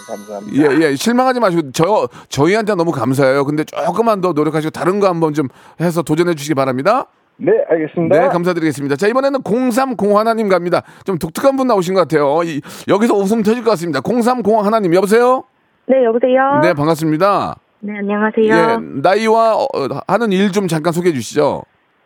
감사합니다. 0.09 0.73
예, 0.83 0.91
예, 0.93 0.97
실망하지 0.97 1.41
마시고 1.41 1.73
저 1.73 2.09
저희한테 2.31 2.75
너무 2.75 2.91
감사해요. 2.91 3.45
근데 3.45 3.65
조금만 3.65 4.21
더 4.21 4.33
노력하시고 4.33 4.71
다른 4.71 4.99
거 4.99 5.09
한번 5.09 5.35
좀 5.35 5.49
해서 5.81 6.03
도전해 6.03 6.35
주시기 6.35 6.55
바랍니다. 6.55 7.07
네, 7.37 7.53
알겠습니다. 7.69 8.19
네, 8.19 8.29
감사드리겠습니다. 8.29 8.97
자, 8.97 9.07
이번에는 9.09 9.41
0301 9.45 10.17
하나님 10.17 10.49
갑니다. 10.49 10.83
좀 11.05 11.19
독특한 11.19 11.57
분 11.57 11.67
나오신 11.67 11.93
것 11.95 12.01
같아요. 12.01 12.41
이- 12.45 12.63
여기서 12.89 13.15
웃음 13.15 13.43
터질 13.43 13.63
것 13.63 13.71
같습니다. 13.73 14.01
0301 14.01 14.65
하나님 14.65 14.95
여보세요? 14.95 15.45
네, 15.87 16.05
여보세요? 16.05 16.61
네, 16.63 16.75
반갑습니다. 16.75 17.57
네, 17.81 17.93
안녕하세요. 17.99 18.45
예, 18.49 19.01
나이와 19.03 19.55
어, 19.57 19.67
하는 20.09 20.33
일 20.33 20.51
좀 20.51 20.67
잠깐 20.69 20.93
소개해 20.93 21.13
주시죠. 21.15 21.63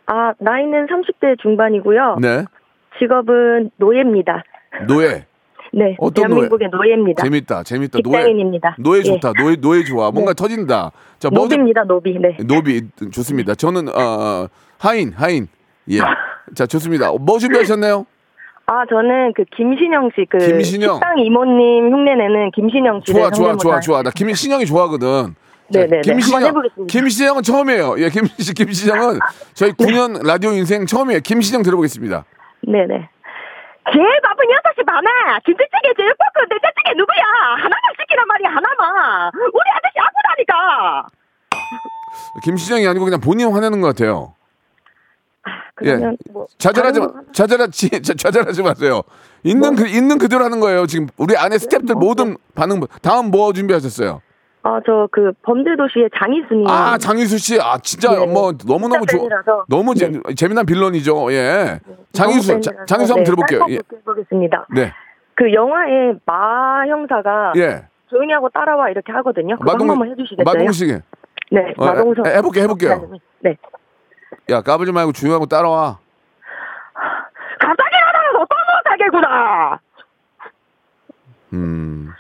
아, 0.07 0.33
나이는 0.39 0.87
30대 0.87 1.41
중반이고요. 1.41 2.17
네. 2.21 2.45
직업은 2.99 3.71
노예입니다. 3.77 4.43
노예. 4.87 5.25
네, 5.73 5.95
어떤 6.01 6.27
대한민국의 6.27 6.69
노예? 6.73 6.95
입니다 6.95 7.23
재밌다. 7.23 7.63
재밌다. 7.63 7.99
직장인입니다. 7.99 8.75
노예 8.81 8.99
예. 8.99 9.03
좋다. 9.05 9.33
노예 9.41 9.55
노예 9.57 9.85
좋아. 9.85 10.11
뭔가 10.11 10.33
터진다. 10.33 10.91
자, 11.21 11.31
뭐 11.31 11.43
좀- 11.43 11.45
노비입니다, 11.61 11.85
노비. 11.85 12.19
네. 12.19 12.37
노비 12.45 12.83
좋습니다. 13.13 13.55
저는 13.55 13.89
어 13.89 14.49
하인 14.79 15.13
하인. 15.15 15.47
예. 15.91 16.01
자, 16.57 16.67
좋습니다. 16.67 17.13
뭐 17.13 17.39
준비하셨나요? 17.39 18.05
아, 18.71 18.87
저는 18.89 19.33
그 19.35 19.43
김신영 19.57 20.11
씨, 20.15 20.25
그 20.31 20.39
김신영. 20.39 20.95
식당 20.95 21.19
이모님 21.19 21.93
흉내내는 21.93 22.53
김신영 22.53 23.03
씨를 23.05 23.21
좋아, 23.21 23.31
좋아, 23.33 23.57
좋아. 23.57 23.81
좋아. 23.81 24.03
나 24.05 24.11
김신영이 24.15 24.65
좋아하거든. 24.65 25.35
자, 25.73 25.81
네네네. 25.81 26.03
해보겠습니다. 26.07 26.87
김신영은 26.89 27.43
처음이에요. 27.43 27.97
예, 27.99 28.09
김신 28.11 28.55
김신영은 28.55 29.19
저희 29.55 29.73
9년 29.73 30.25
라디오 30.25 30.53
인생 30.53 30.87
처음이에요. 30.87 31.19
김신영 31.25 31.65
들어보겠습니다. 31.65 32.25
네네. 32.63 33.09
제일 33.93 34.21
바쁜 34.23 34.45
6시 34.47 34.87
반에 34.87 35.09
김치찌개 35.45 35.91
제일 35.97 36.15
볶은 36.15 36.49
된장찌개 36.49 36.95
누구야? 36.97 37.25
하나만 37.57 37.81
시키란 37.99 38.25
말이야, 38.29 38.51
하나만. 38.51 39.33
우리 39.35 39.65
아저씨 39.75 39.99
아프다니까. 39.99 41.07
김신영이 42.45 42.87
아니고 42.87 43.05
그냥 43.05 43.19
본인 43.21 43.51
화내는 43.51 43.81
것 43.81 43.89
같아요. 43.89 44.35
그러면 45.75 46.17
뭐 46.33 46.47
좌절하지 46.59 47.01
마, 47.01 47.09
좌절하지, 47.33 47.91
자- 48.03 48.15
좌절하지 48.15 48.63
마세요. 48.63 49.03
있는 49.43 49.75
그 49.75 49.87
있는 49.87 50.19
그대로 50.19 50.45
하는 50.45 50.61
거예요. 50.61 50.87
지금 50.87 51.09
우리 51.17 51.37
안에 51.37 51.57
스탭들 51.57 51.95
뭐, 51.95 52.09
모든 52.09 52.37
반응. 52.55 52.81
다음 53.03 53.31
뭐 53.31 53.53
준비하셨어요? 53.53 54.21
아, 54.63 54.79
저 54.85 55.09
그 55.11 55.33
범죄도시의 55.43 56.11
장이순이. 56.19 56.65
아 56.69 56.99
장희수 56.99 57.39
씨, 57.39 57.59
아 57.59 57.79
진짜 57.79 58.11
네. 58.11 58.27
뭐 58.27 58.53
너무 58.53 58.89
너무 58.89 59.07
좋아, 59.07 59.21
팬이라서. 59.21 59.65
너무 59.69 59.95
재, 59.95 60.09
네. 60.09 60.21
재미난 60.37 60.67
빌런이죠. 60.67 61.33
예, 61.33 61.81
자- 62.13 62.27
팬이라서. 62.27 62.61
장희수 62.87 63.13
한번 63.15 63.17
네, 63.17 63.25
들어볼게요. 63.25 63.67
예. 63.71 63.79
해보겠습니다. 64.01 64.67
네, 64.75 64.93
그 65.35 65.51
영화에 65.55 66.13
마 66.27 66.85
형사가 66.87 67.55
예. 67.57 67.87
조용히 68.11 68.35
하고 68.35 68.51
따라와 68.51 68.91
이렇게 68.91 69.11
하거든요. 69.13 69.57
그거 69.59 69.71
한 69.73 69.79
번만 69.79 70.11
해주시겠어요? 70.11 70.45
마동식, 70.45 70.89
네, 71.53 71.73
어, 71.79 71.85
마동석. 71.87 72.27
해- 72.27 72.37
해볼게요, 72.37 72.65
해볼게요. 72.65 73.11
네. 73.41 73.57
야 74.51 74.61
까불지 74.63 74.93
말고 74.93 75.13
조용하고 75.13 75.47
따라와. 75.47 75.99
갑자기 77.59 77.91
나타나서 78.05 78.47
또 78.49 78.57
못하겠구나. 78.77 79.81
음, 81.53 82.13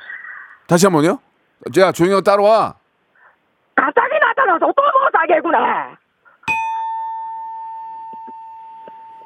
다시 0.67 0.87
한 0.87 0.93
번요. 0.93 1.19
자 1.75 1.93
조용히 1.93 2.15
하고 2.15 2.23
따라와. 2.23 2.75
갑자기 3.75 4.15
나타나서 4.21 4.67
또 4.67 4.83
못하겠구나. 5.05 5.99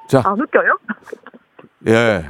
자, 0.06 0.22
안 0.24 0.40
웃겨요? 0.40 0.78
예. 1.88 2.26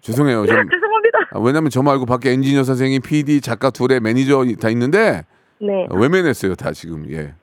죄송해요. 0.00 0.46
좀 0.46 0.68
죄송합니다. 0.70 1.18
아, 1.32 1.38
왜냐면 1.40 1.70
저 1.70 1.82
말고 1.82 2.06
밖에 2.06 2.30
엔지니어 2.30 2.62
선생님, 2.62 3.02
PD, 3.02 3.40
작가 3.40 3.70
둘에 3.70 3.98
매니저 4.00 4.44
다 4.60 4.68
있는데 4.70 5.24
네. 5.60 5.86
외면했어요 5.90 6.54
다 6.54 6.72
지금. 6.72 7.10
예. 7.10 7.34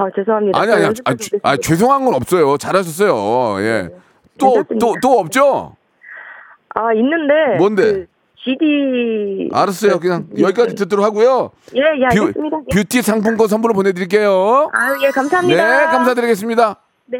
아 0.00 0.04
죄송합니다. 0.16 0.58
아니 0.58 0.72
아니, 0.72 0.84
연습해 0.84 1.10
아, 1.10 1.14
주- 1.14 1.38
아. 1.42 1.56
죄송한 1.58 2.04
건 2.06 2.14
없어요. 2.14 2.56
잘하셨어요. 2.56 3.60
예. 3.62 3.88
또또또 4.38 4.64
괜찮습니다. 4.68 5.08
없죠? 5.20 5.76
아 6.74 6.92
있는데. 6.94 7.58
뭔데? 7.58 7.82
그 7.92 8.06
GD. 8.42 9.50
알았어요. 9.52 10.00
그냥 10.00 10.26
예, 10.38 10.42
여기까지 10.42 10.74
듣도록 10.74 11.04
하고요. 11.04 11.50
예, 11.76 11.80
예, 11.80 12.16
뷰, 12.16 12.22
알겠습니다. 12.28 12.56
예. 12.72 12.74
뷰티 12.74 13.02
상품권 13.02 13.48
선물로 13.48 13.74
보내드릴게요. 13.74 14.70
아, 14.72 14.94
예, 15.04 15.10
감사합니다. 15.10 15.80
네, 15.80 15.86
감사드리겠습니다. 15.92 16.76
네. 17.06 17.18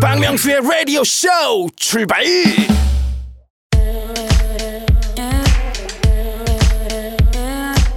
박명수의 0.00 0.60
라디오 0.62 1.02
쇼 1.04 1.28
출발 1.74 2.22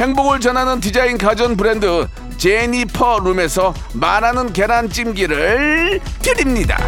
행복을 0.00 0.40
전하는 0.40 0.80
디자인 0.80 1.18
가전 1.18 1.58
브랜드 1.58 2.06
제니퍼 2.38 3.18
룸에서 3.22 3.74
말하는 3.94 4.50
계란찜기를 4.50 6.00
드립니다. 6.22 6.78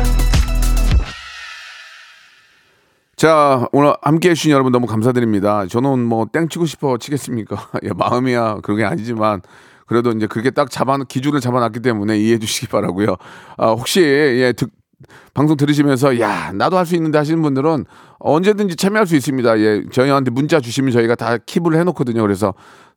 자, 3.14 3.66
오늘 3.72 3.92
함께 4.00 4.30
해주신 4.30 4.50
여러분 4.50 4.72
너무 4.72 4.86
감사드립니다. 4.86 5.66
저는 5.66 5.98
뭐 5.98 6.24
땡치고 6.32 6.64
싶어 6.64 6.96
치겠습니까? 6.96 7.68
예, 7.84 7.90
마음이야. 7.94 8.60
그런 8.62 8.78
게 8.78 8.84
아니지만 8.84 9.42
그래도 9.86 10.10
이제 10.12 10.26
그게 10.26 10.50
딱 10.50 10.70
잡아 10.70 10.96
기준을 10.96 11.40
잡아놨기 11.40 11.80
때문에 11.80 12.18
이해해 12.18 12.38
주시기 12.38 12.68
바라고요. 12.68 13.16
아, 13.58 13.68
혹시 13.72 14.00
예, 14.00 14.54
듣, 14.56 14.70
방송 15.34 15.56
들으시면서 15.56 16.18
야 16.20 16.52
나도 16.52 16.78
할 16.78 16.86
수 16.86 16.94
있는데 16.96 17.18
하시는 17.18 17.42
분들은 17.42 17.84
언제든지 18.20 18.76
참여할 18.76 19.06
수 19.06 19.16
있습니다. 19.16 19.58
예, 19.60 19.82
저희한테 19.92 20.30
문자 20.30 20.60
주시면 20.60 20.92
저희가 20.92 21.14
다 21.14 21.36
킵을 21.38 21.76
해놓거든요. 21.76 22.22
그래서 22.22 22.54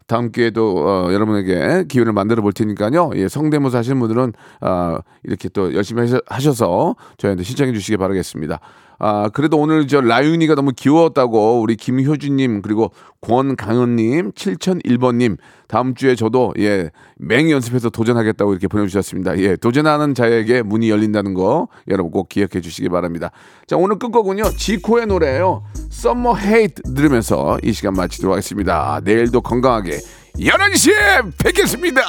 다음 0.08 0.32
기회에도 0.32 0.78
어, 0.88 1.12
여러분에게 1.14 1.86
기회를 1.88 2.14
만들어 2.14 2.42
볼 2.42 2.54
테니까요. 2.54 3.12
예, 3.16 3.28
성대모사 3.28 3.80
하시는 3.80 4.00
분들은 4.00 4.34
아, 4.62 5.00
이렇게 5.24 5.50
또 5.50 5.74
열심히 5.74 6.02
하셔- 6.02 6.22
하셔서 6.28 6.96
저희한테 7.18 7.44
신청해 7.44 7.74
주시기 7.74 7.98
바라겠습니다. 7.98 8.60
아, 9.00 9.30
그래도 9.30 9.58
오늘 9.58 9.88
저 9.88 10.02
라윤이가 10.02 10.56
너무 10.56 10.72
귀여웠다고 10.76 11.62
우리 11.62 11.76
김효준님 11.76 12.62
그리고 12.62 12.92
권강은님 13.22 14.32
7001번님 14.32 15.38
다음 15.68 15.96
주에 15.96 16.16
저도 16.16 16.54
예 16.58 16.90
맹 17.18 17.50
연습해서 17.50 17.90
도전하겠다고 17.90 18.52
이렇게 18.52 18.68
보내주셨습니다. 18.68 19.38
예 19.40 19.56
도전하는 19.56 20.14
자에게 20.14 20.62
문이 20.62 20.90
열린다는 20.90 21.34
거 21.34 21.70
여러분 21.88 22.12
꼭 22.12 22.28
기억해 22.30 22.62
주시기 22.62 22.90
바랍니다. 22.90 23.32
자 23.68 23.78
오늘 23.78 23.98
끝곡은요 24.00 24.44
지코의 24.58 25.08
노래예요. 25.08 25.64
Summer 25.92 26.38
Hate 26.38 26.94
들으면서 26.94 27.58
이 27.64 27.72
시간 27.72 27.94
마치도록 27.94 28.34
하겠습니다. 28.34 29.00
내일도 29.04 29.42
건강하게 29.42 30.00
11시에 30.38 31.32
뵙겠습니다. 31.38 32.02